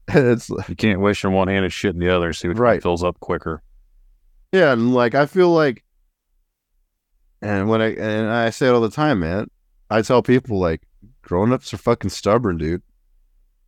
[0.15, 2.81] It's You can't wish in one hand and shit in the other see which Right.
[2.81, 3.61] fills up quicker.
[4.51, 5.83] Yeah, and like I feel like,
[7.41, 9.49] and when I and I say it all the time, man.
[9.91, 10.81] I tell people like,
[11.23, 12.83] grown ups are fucking stubborn, dude.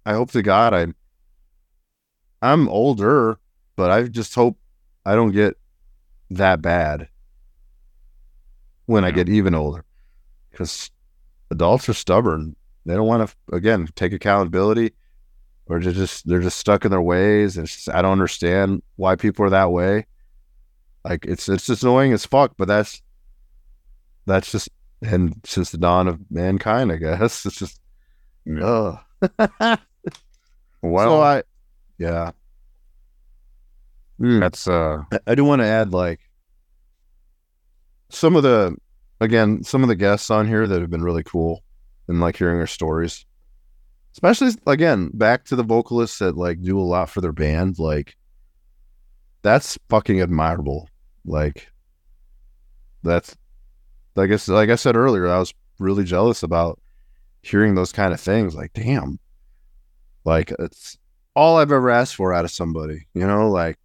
[0.06, 0.88] I hope to God I.
[2.44, 3.38] I'm older,
[3.76, 4.58] but I just hope
[5.06, 5.58] I don't get
[6.32, 7.08] that bad
[8.86, 9.84] when I get even older,
[10.52, 10.90] because
[11.50, 12.56] adults are stubborn.
[12.86, 14.94] They don't want to again take accountability,
[15.68, 17.58] or they're just they're just stuck in their ways.
[17.58, 20.06] And it's just, I don't understand why people are that way.
[21.04, 23.02] Like it's it's just annoying as fuck, but that's
[24.26, 24.70] that's just
[25.04, 27.80] and since the dawn of mankind, I guess it's just
[28.62, 28.98] ugh.
[30.84, 31.44] Well, so I
[32.00, 32.32] yeah.
[34.20, 34.40] Mm.
[34.40, 36.20] that's uh, I- I do want to add like
[38.12, 38.76] some of the
[39.20, 41.64] again some of the guests on here that have been really cool
[42.08, 43.26] and like hearing their stories.
[44.14, 48.16] Especially again back to the vocalists that like do a lot for their band like
[49.42, 50.90] that's fucking admirable.
[51.26, 51.68] Like
[53.04, 53.36] that's
[54.16, 56.80] like I, like I said earlier i was really jealous about
[57.42, 58.54] hearing those kind of things.
[58.56, 59.20] Like damn.
[60.26, 60.98] Like it's
[61.34, 63.78] all i've ever asked for out of somebody you know like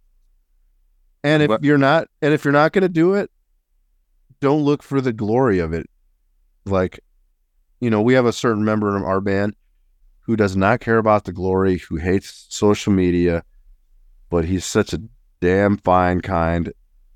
[1.23, 3.31] and if But- you're not and if you're not going to do it
[4.39, 5.89] don't look for the glory of it
[6.65, 6.99] like
[7.79, 9.55] you know we have a certain member of our band
[10.21, 13.43] who does not care about the glory who hates social media
[14.29, 15.01] but he's such a
[15.39, 16.73] damn fine kind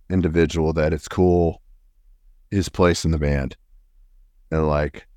[0.09, 1.61] individual that it's cool
[2.49, 3.55] his place in the band
[4.51, 5.07] and like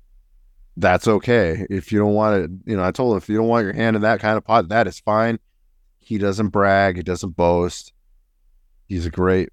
[0.77, 1.65] that's okay.
[1.69, 3.73] If you don't want it, you know, I told him if you don't want your
[3.73, 5.39] hand in that kind of pot, that is fine.
[5.99, 7.93] He doesn't brag, he doesn't boast.
[8.87, 9.49] He's a great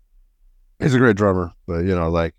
[0.79, 2.35] he's a great drummer, but you know, like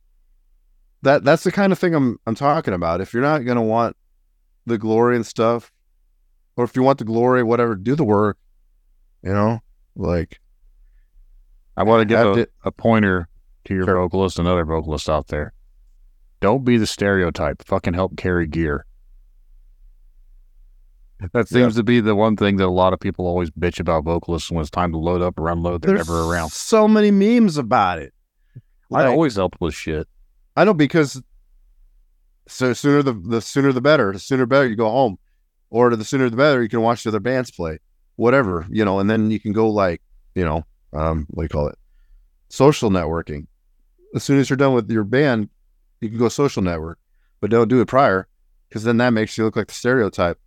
[1.04, 3.00] that that's the kind of thing I'm I'm talking about.
[3.02, 3.96] If you're not gonna want
[4.66, 5.72] the glory and stuff,
[6.58, 8.38] or if you want the glory, whatever, do the work.
[9.22, 9.60] You know,
[9.96, 10.40] like
[11.78, 13.28] I want to give a, a pointer
[13.66, 13.96] to your Sure.
[13.96, 15.54] vocalist and other vocalists out there.
[16.42, 17.64] Don't be the stereotype.
[17.66, 18.86] Fucking help carry gear.
[21.32, 24.04] That seems to be the one thing that a lot of people always bitch about
[24.04, 25.82] vocalists when it's time to load up or unload.
[25.82, 26.50] They're there's never around.
[26.52, 28.14] so many memes about it.
[28.90, 30.06] Like, I always help with shit.
[30.56, 31.22] I know because
[32.48, 34.14] so sooner the the sooner the better.
[34.14, 35.18] The sooner better you go home,
[35.70, 37.80] or the sooner the better you can watch the other bands play,
[38.16, 40.02] whatever you know, and then you can go like
[40.36, 41.78] you know, um, what do you call it,
[42.50, 43.48] social networking.
[44.16, 45.50] As soon as you're done with your band,
[46.02, 47.00] you can go social network,
[47.40, 48.28] but don't do it prior,
[48.70, 50.40] because then that makes you look like the stereotype.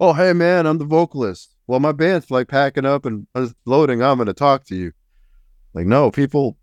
[0.00, 1.54] Oh, hey man, I'm the vocalist.
[1.66, 3.26] Well, my band's like packing up and
[3.66, 4.02] loading.
[4.02, 4.92] I'm going to talk to you.
[5.74, 6.56] Like, no, people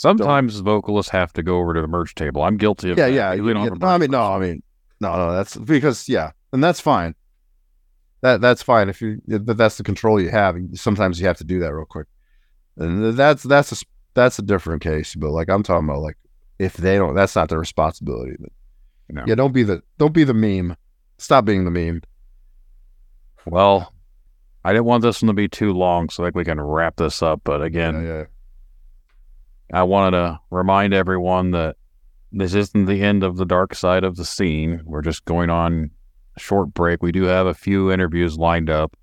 [0.00, 2.42] Sometimes vocalists have to go over to the merch table.
[2.42, 3.12] I'm guilty of yeah, that.
[3.12, 3.36] yeah.
[3.36, 3.64] Don't yeah.
[3.64, 4.62] have a No, I mean, no, I mean,
[4.98, 5.32] no, no.
[5.34, 7.14] That's because yeah, and that's fine.
[8.22, 9.20] That that's fine if you.
[9.26, 10.56] But that's the control you have.
[10.72, 12.06] Sometimes you have to do that real quick,
[12.78, 13.84] and that's that's a
[14.14, 15.14] that's a different case.
[15.14, 16.16] But like I'm talking about, like
[16.58, 18.36] if they don't, that's not their responsibility.
[18.40, 18.52] But
[19.10, 19.24] No.
[19.26, 20.78] yeah, don't be the don't be the meme.
[21.18, 22.00] Stop being the meme.
[23.44, 23.92] Well,
[24.64, 26.96] I didn't want this one to be too long, so I think we can wrap
[26.96, 27.42] this up.
[27.44, 28.24] But again, yeah, yeah.
[29.72, 31.76] I wanted to remind everyone that
[32.32, 34.82] this isn't the end of the dark side of the scene.
[34.84, 35.90] We're just going on
[36.36, 37.02] a short break.
[37.02, 38.96] We do have a few interviews lined up.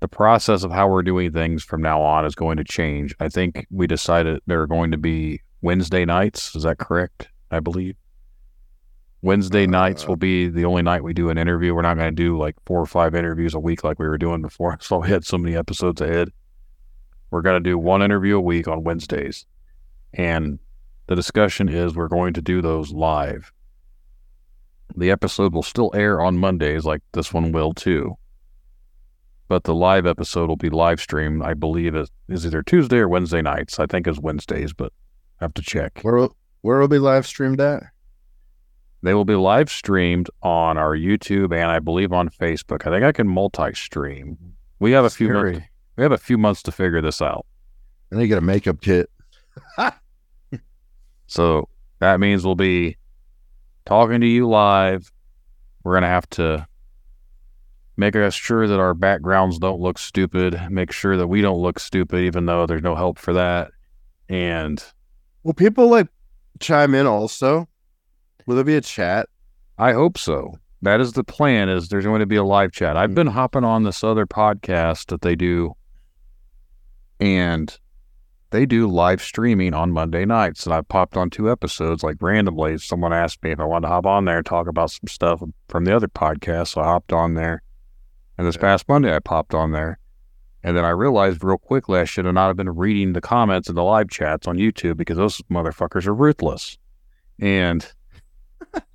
[0.00, 3.14] The process of how we're doing things from now on is going to change.
[3.20, 6.54] I think we decided there are going to be Wednesday nights.
[6.54, 7.28] Is that correct?
[7.50, 7.96] I believe.
[9.22, 11.74] Wednesday uh, nights will be the only night we do an interview.
[11.74, 14.18] We're not going to do like four or five interviews a week like we were
[14.18, 14.78] doing before.
[14.88, 16.30] So we had so many episodes ahead.
[17.30, 19.46] We're going to do one interview a week on Wednesdays.
[20.14, 20.58] And
[21.06, 23.52] the discussion is we're going to do those live.
[24.96, 28.16] The episode will still air on Mondays, like this one will too.
[29.48, 33.08] But the live episode will be live streamed, I believe, is, is either Tuesday or
[33.08, 33.78] Wednesday nights.
[33.78, 34.92] I think it's Wednesdays, but
[35.40, 36.00] I have to check.
[36.02, 37.84] Where will- where will be live streamed at?
[39.00, 42.84] They will be live streamed on our YouTube and I believe on Facebook.
[42.86, 44.36] I think I can multi stream.
[44.80, 45.67] We have a few Scary.
[45.98, 47.44] We have a few months to figure this out.
[48.10, 49.10] And they get a makeup kit.
[51.28, 51.68] So
[52.00, 52.96] that means we'll be
[53.84, 55.12] talking to you live.
[55.84, 56.66] We're going to have to
[57.96, 61.78] make us sure that our backgrounds don't look stupid, make sure that we don't look
[61.78, 63.70] stupid, even though there's no help for that.
[64.28, 64.82] And
[65.42, 66.08] Will people like
[66.60, 67.68] chime in also?
[68.46, 69.28] Will there be a chat?
[69.76, 70.58] I hope so.
[70.80, 72.96] That is the plan is there's going to be a live chat.
[72.96, 73.16] I've mm.
[73.16, 75.74] been hopping on this other podcast that they do
[77.20, 77.78] and
[78.50, 82.78] they do live streaming on Monday nights and I popped on two episodes like randomly.
[82.78, 85.42] Someone asked me if I wanted to hop on there and talk about some stuff
[85.68, 87.62] from the other podcast, so I hopped on there.
[88.38, 89.98] And this past Monday I popped on there.
[90.62, 93.68] And then I realized real quickly I should have not have been reading the comments
[93.68, 96.78] in the live chats on YouTube because those motherfuckers are ruthless.
[97.38, 97.86] And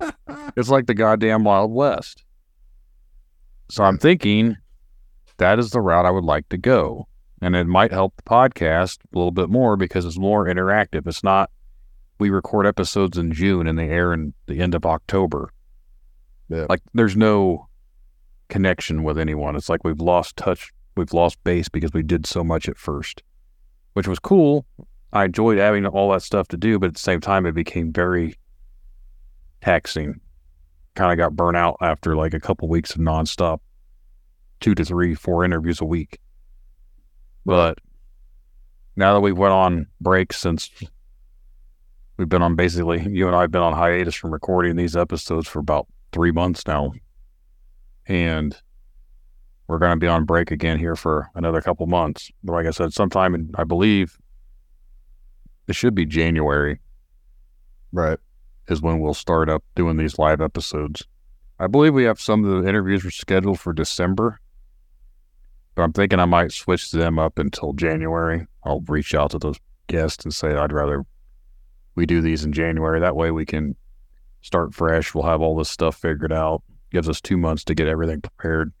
[0.56, 2.24] it's like the goddamn Wild West.
[3.70, 4.56] So I'm thinking
[5.38, 7.06] that is the route I would like to go.
[7.44, 11.06] And it might help the podcast a little bit more because it's more interactive.
[11.06, 11.50] It's not
[12.18, 15.50] we record episodes in June and they air in the end of October.
[16.48, 16.64] Yeah.
[16.70, 17.68] Like there's no
[18.48, 19.56] connection with anyone.
[19.56, 23.22] It's like we've lost touch, we've lost base because we did so much at first,
[23.92, 24.64] which was cool.
[25.12, 27.92] I enjoyed having all that stuff to do, but at the same time, it became
[27.92, 28.36] very
[29.60, 30.18] taxing.
[30.94, 33.60] Kind of got burnt out after like a couple weeks of nonstop,
[34.60, 36.20] two to three, four interviews a week.
[37.46, 37.78] But
[38.96, 40.70] now that we've went on break since
[42.16, 45.48] we've been on basically, you and I have been on hiatus from recording these episodes
[45.48, 46.92] for about three months now.
[48.06, 48.56] And
[49.66, 52.30] we're going to be on break again here for another couple months.
[52.44, 54.18] Like I said, sometime in, I believe
[55.66, 56.80] it should be January
[57.92, 58.18] Right.
[58.68, 61.04] is when we'll start up doing these live episodes.
[61.58, 64.40] I believe we have some of the interviews were scheduled for December,
[65.82, 68.46] I'm thinking I might switch them up until January.
[68.64, 69.58] I'll reach out to those
[69.88, 71.04] guests and say I'd rather
[71.94, 73.00] we do these in January.
[73.00, 73.76] That way we can
[74.40, 75.14] start fresh.
[75.14, 76.62] We'll have all this stuff figured out.
[76.90, 78.72] Gives us two months to get everything prepared.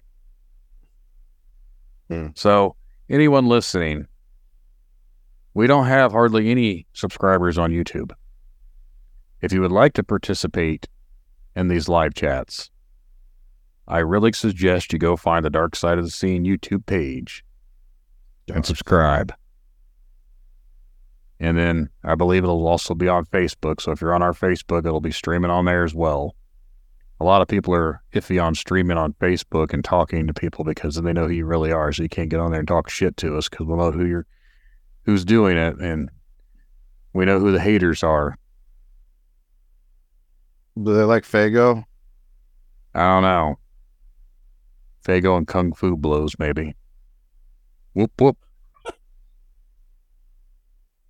[2.08, 2.28] Hmm.
[2.34, 2.76] So,
[3.08, 4.06] anyone listening,
[5.54, 8.12] we don't have hardly any subscribers on YouTube.
[9.40, 10.88] If you would like to participate
[11.56, 12.70] in these live chats,
[13.86, 17.44] I really suggest you go find the Dark Side of the Scene YouTube page
[18.52, 19.32] and subscribe.
[21.40, 23.80] And then I believe it'll also be on Facebook.
[23.80, 26.34] So if you're on our Facebook, it'll be streaming on there as well.
[27.20, 30.94] A lot of people are iffy on streaming on Facebook and talking to people because
[30.96, 31.92] they know who you really are.
[31.92, 34.06] So you can't get on there and talk shit to us because we'll know who
[34.06, 34.26] you're,
[35.04, 36.10] who's doing it, and
[37.12, 38.36] we know who the haters are.
[40.76, 41.84] Do they like Faygo?
[42.94, 43.58] I don't know.
[45.04, 46.74] Faygo and Kung Fu blows, maybe.
[47.94, 48.38] Whoop whoop.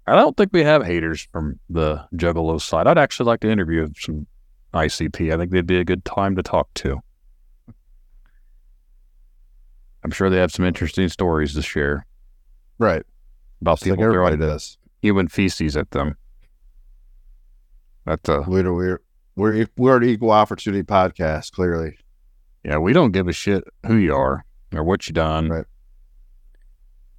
[0.07, 2.87] I don't think we have haters from the Juggalo side.
[2.87, 4.27] I'd actually like to interview some
[4.75, 5.33] ICP.
[5.33, 7.01] I think they'd be a good time to talk to.
[10.05, 12.05] I'm sure they have some interesting stories to share
[12.79, 13.03] Right.
[13.63, 14.77] about Just like people everybody throwing does.
[15.01, 16.17] human feces at them.
[18.05, 19.01] That's a We're we're
[19.37, 21.53] we're we're an equal opportunity podcast.
[21.53, 21.97] Clearly,
[22.65, 25.49] Yeah, we don't give a shit who you are or what you've done.
[25.49, 25.67] Right.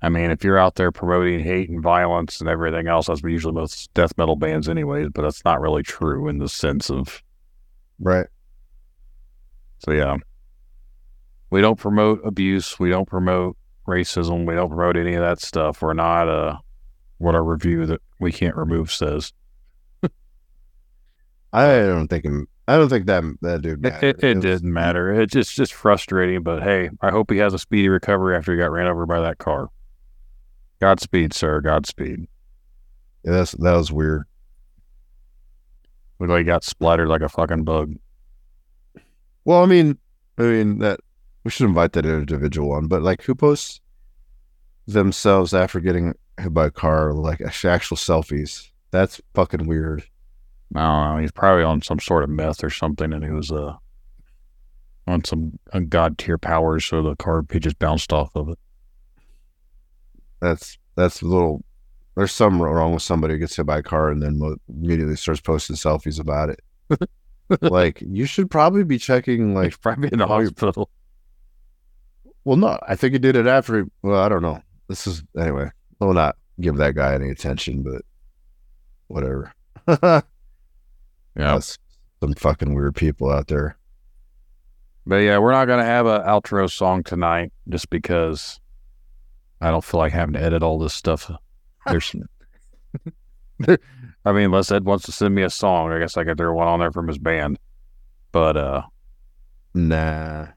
[0.01, 3.53] I mean, if you're out there promoting hate and violence and everything else, that's usually
[3.53, 5.09] most death metal bands, anyways.
[5.13, 7.23] But that's not really true in the sense of
[7.99, 8.27] right?
[9.79, 9.91] so.
[9.91, 10.17] Yeah,
[11.49, 12.79] we don't promote abuse.
[12.79, 14.45] We don't promote racism.
[14.45, 15.81] We don't promote any of that stuff.
[15.81, 16.57] We're not uh
[17.17, 19.31] what our review that we can't remove says.
[21.53, 22.25] I don't think.
[22.67, 23.85] I don't think that that dude.
[23.85, 24.03] It, mattered.
[24.03, 25.21] it, it didn't matter.
[25.21, 26.41] It's just just frustrating.
[26.41, 29.19] But hey, I hope he has a speedy recovery after he got ran over by
[29.21, 29.69] that car.
[30.81, 31.61] Godspeed, sir.
[31.61, 32.27] Godspeed.
[33.23, 34.23] Yeah, that's that was weird.
[36.19, 37.95] Looked like he got splattered like a fucking bug.
[39.43, 39.97] Well, I mean,
[40.37, 40.99] I mean that
[41.43, 43.79] we should invite that individual on, but like, who posts
[44.87, 48.71] themselves after getting hit by a car, like actual selfies?
[48.91, 50.03] That's fucking weird.
[50.73, 51.21] I don't know.
[51.21, 53.75] He's probably on some sort of meth or something, and he was uh
[55.07, 58.59] on some uh, god tier powers, so the car he just bounced off of it.
[60.41, 61.63] That's that's a little.
[62.15, 65.17] There's something wrong with somebody who gets hit by a car and then mo- immediately
[65.17, 67.09] starts posting selfies about it.
[67.61, 69.53] like, you should probably be checking.
[69.53, 70.89] Like, He's probably in the hospital.
[72.45, 73.79] well, no, I think he did it after.
[73.79, 74.61] He, well, I don't know.
[74.87, 75.69] This is anyway.
[75.99, 78.01] I'll not give that guy any attention, but
[79.07, 79.51] whatever.
[81.37, 81.77] Yeah, That's
[82.21, 83.77] some fucking weird people out there.
[85.05, 88.59] but yeah, we're not gonna have an outro song tonight just because
[89.61, 91.29] I don't feel like having to edit all this stuff.
[91.87, 92.15] There's,
[93.67, 96.53] I mean, unless Ed wants to send me a song, I guess I could throw
[96.53, 97.59] one on there from his band.
[98.31, 98.81] But uh,
[99.73, 100.47] Nah.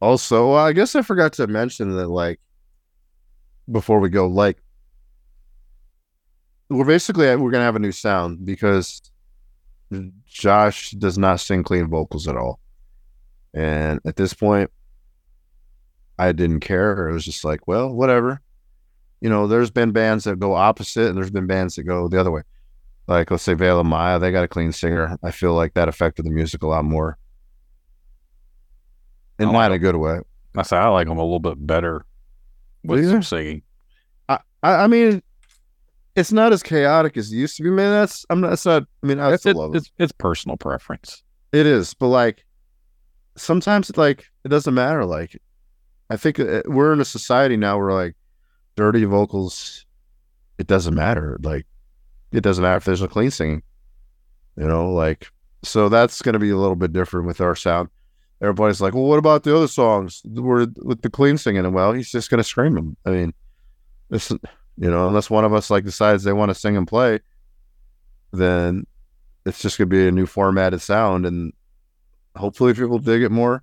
[0.00, 2.40] Also, I guess I forgot to mention that, like,
[3.70, 4.58] before we go, like,
[6.68, 9.02] we're basically we're gonna have a new sound because
[10.26, 12.60] Josh does not sing clean vocals at all,
[13.52, 14.70] and at this point,
[16.18, 17.08] I didn't care.
[17.08, 18.40] It was just like, well, whatever.
[19.20, 22.20] You know, there's been bands that go opposite, and there's been bands that go the
[22.20, 22.42] other way.
[23.06, 25.18] Like, let's say Veil of Maya, they got a clean singer.
[25.22, 27.18] I feel like that affected the music a lot more.
[29.38, 30.20] And I not like in a good way.
[30.56, 32.04] I say I like them a little bit better
[32.84, 33.62] with some singing.
[34.28, 35.22] I, I mean,
[36.16, 37.90] it's not as chaotic as it used to be, man.
[37.90, 38.64] That's I'm not.
[38.64, 38.84] Not.
[39.02, 39.78] I mean, I It's, still it- love it.
[39.78, 41.22] it's, it's personal preference.
[41.52, 42.44] It is, but like
[43.36, 45.04] sometimes it like it doesn't matter.
[45.04, 45.40] Like
[46.10, 48.14] I think uh, we're in a society now where like
[48.76, 49.86] dirty vocals,
[50.58, 51.38] it doesn't matter.
[51.42, 51.66] Like
[52.32, 53.62] it doesn't matter if there's a clean singing.
[54.56, 55.30] You know, like
[55.62, 57.88] so that's going to be a little bit different with our sound.
[58.42, 61.64] Everybody's like, well, what about the other songs where with the clean singing?
[61.64, 62.96] And well, he's just going to scream them.
[63.06, 63.32] I mean,
[64.10, 64.30] this,
[64.76, 67.20] you know, unless one of us like decides they want to sing and play,
[68.32, 68.86] then
[69.46, 71.52] it's just going to be a new formatted sound, and
[72.36, 73.62] hopefully people dig it more.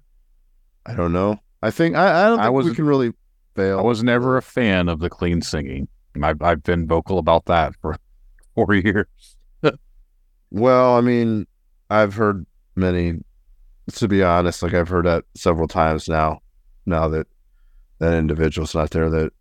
[0.86, 1.40] I don't know.
[1.62, 3.12] I think I, I don't think we wasn't- can really
[3.56, 3.80] fail.
[3.80, 5.88] I was never a fan of the clean singing.
[6.22, 7.96] I've, I've been vocal about that for
[8.56, 9.08] four years.
[10.52, 11.48] Well, I mean,
[11.90, 12.46] I've heard
[12.76, 13.20] many.
[13.94, 16.40] To be honest, like I've heard that several times now.
[16.86, 17.28] Now that
[18.00, 19.34] that individual's not there, that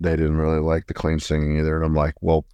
[0.00, 2.46] they didn't really like the clean singing either, and I'm like, well,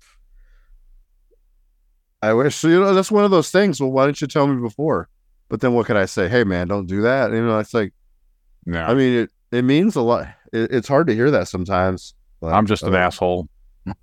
[2.23, 3.81] I wish you know that's one of those things.
[3.81, 5.09] Well, why didn't you tell me before?
[5.49, 6.29] But then what could I say?
[6.29, 7.31] Hey, man, don't do that.
[7.33, 7.93] You know, it's like
[8.67, 8.89] Yeah.
[8.89, 10.29] I mean, it it means a lot.
[10.53, 12.15] It, it's hard to hear that sometimes.
[12.41, 13.49] Like, I'm just an uh, asshole.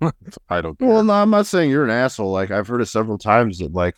[0.48, 0.88] I don't care.
[0.88, 2.30] Well, no, I'm not saying you're an asshole.
[2.30, 3.58] Like I've heard it several times.
[3.58, 3.96] That like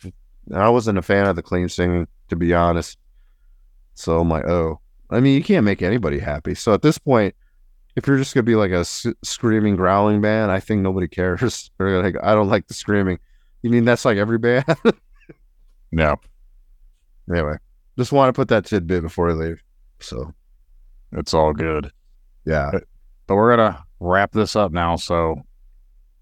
[0.55, 2.99] I wasn't a fan of the clean singing, to be honest.
[3.95, 4.81] So I'm like, oh,
[5.11, 6.55] I mean, you can't make anybody happy.
[6.55, 7.35] So at this point,
[7.97, 11.71] if you're just gonna be like a s- screaming, growling band, I think nobody cares.
[11.79, 13.19] Or like, I don't like the screaming.
[13.63, 14.65] You mean that's like every band?
[15.93, 16.17] no.
[17.31, 17.57] Anyway,
[17.99, 19.63] just want to put that tidbit before I leave.
[20.01, 20.33] So
[21.13, 21.91] It's all good.
[22.45, 22.71] yeah,
[23.27, 24.97] But we're gonna wrap this up now.
[24.97, 25.37] So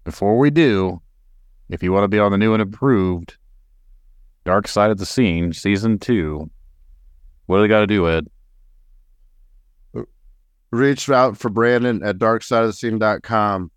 [0.05, 1.01] before we do,
[1.69, 3.35] if you want to be on the new and improved
[4.45, 6.49] Dark Side of the Scene season two,
[7.47, 8.27] what do they got to do, Ed?
[10.73, 13.71] Reach out for Brandon at darksideofthescene.com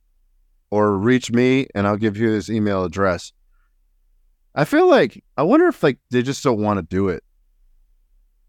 [0.70, 3.32] or reach me and I'll give you his email address.
[4.54, 7.22] I feel like I wonder if like they just don't want to do it.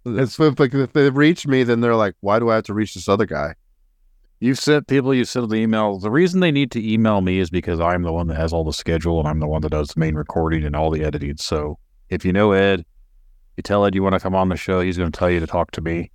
[0.06, 2.74] It's if, like if they reach me, then they're like, why do I have to
[2.74, 3.56] reach this other guy?
[4.40, 6.00] You've sent people, you sent the email.
[6.00, 8.64] The reason they need to email me is because I'm the one that has all
[8.64, 11.36] the schedule and I'm the one that does the main recording and all the editing.
[11.38, 11.80] So
[12.10, 12.86] if you know Ed,
[13.58, 15.42] you tell Ed you want to come on the show, he's going to tell you
[15.42, 16.12] to talk to me.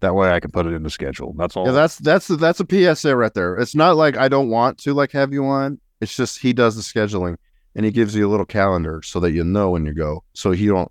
[0.00, 1.34] That way I can put it in the schedule.
[1.38, 1.66] That's all.
[1.66, 3.56] Yeah, that's that's that's a PSA right there.
[3.56, 5.80] It's not like I don't want to like have you on.
[6.00, 7.36] It's just he does the scheduling
[7.74, 10.22] and he gives you a little calendar so that you know when you go.
[10.34, 10.90] So he don't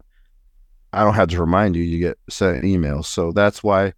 [0.91, 3.05] I don't have to remind you, you get sent emails.
[3.05, 3.93] So that's why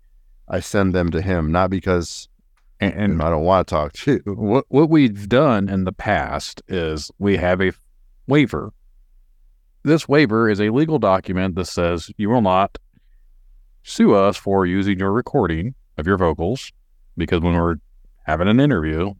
[0.47, 2.29] I send them to him, not because
[2.79, 4.21] and, and I don't want to talk to you.
[4.33, 7.71] what what we've done in the past is we have a
[8.27, 8.73] waiver.
[9.83, 12.77] This waiver is a legal document that says you will not
[13.87, 16.71] sue us for using your recording of your vocals
[17.15, 17.75] because when we're
[18.23, 19.13] having an interview,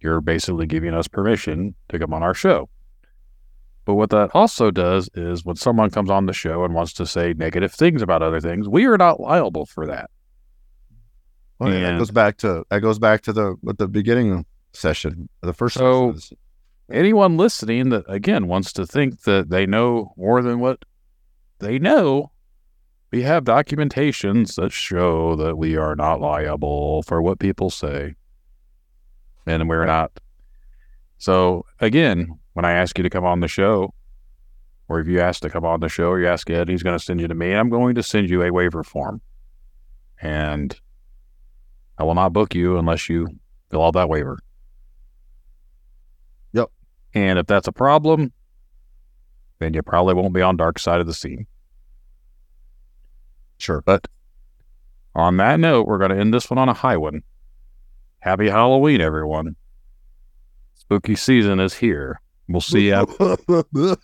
[0.00, 2.68] you're basically giving us permission to come on our show.
[3.84, 7.04] But what that also does is when someone comes on the show and wants to
[7.06, 10.08] say negative things about other things, we are not liable for that.
[11.58, 15.28] Well, yeah, that goes back to that goes back to the with the beginning session,
[15.42, 16.36] the first So- session.
[16.90, 20.84] anyone listening that again wants to think that they know more than what
[21.58, 22.30] they know,
[23.14, 28.16] we have documentations that show that we are not liable for what people say.
[29.46, 30.10] And we're not.
[31.18, 33.94] So again, when I ask you to come on the show,
[34.88, 36.98] or if you ask to come on the show, or you ask Ed, he's going
[36.98, 37.52] to send you to me.
[37.52, 39.20] I'm going to send you a waiver form.
[40.20, 40.76] And
[41.96, 43.28] I will not book you unless you
[43.70, 44.40] fill out that waiver.
[46.52, 46.68] Yep.
[47.14, 48.32] And if that's a problem,
[49.60, 51.46] then you probably won't be on Dark Side of the Scene.
[53.64, 53.80] Sure.
[53.80, 54.06] But
[55.14, 57.22] on that note, we're going to end this one on a high one.
[58.20, 59.56] Happy Halloween, everyone.
[60.74, 62.20] Spooky season is here.
[62.46, 63.06] We'll see you.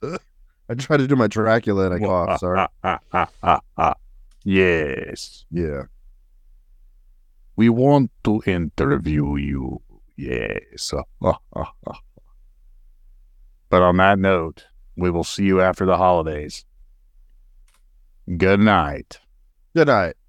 [0.70, 2.40] I tried to do my Dracula and I coughed.
[2.40, 2.66] Sorry.
[4.42, 5.44] Yes.
[5.50, 5.82] Yeah.
[7.56, 9.82] We want to interview you.
[10.16, 10.94] Yes.
[11.20, 11.36] But
[13.82, 14.64] on that note,
[14.96, 16.64] we will see you after the holidays.
[18.38, 19.20] Good night.
[19.74, 20.19] Good night.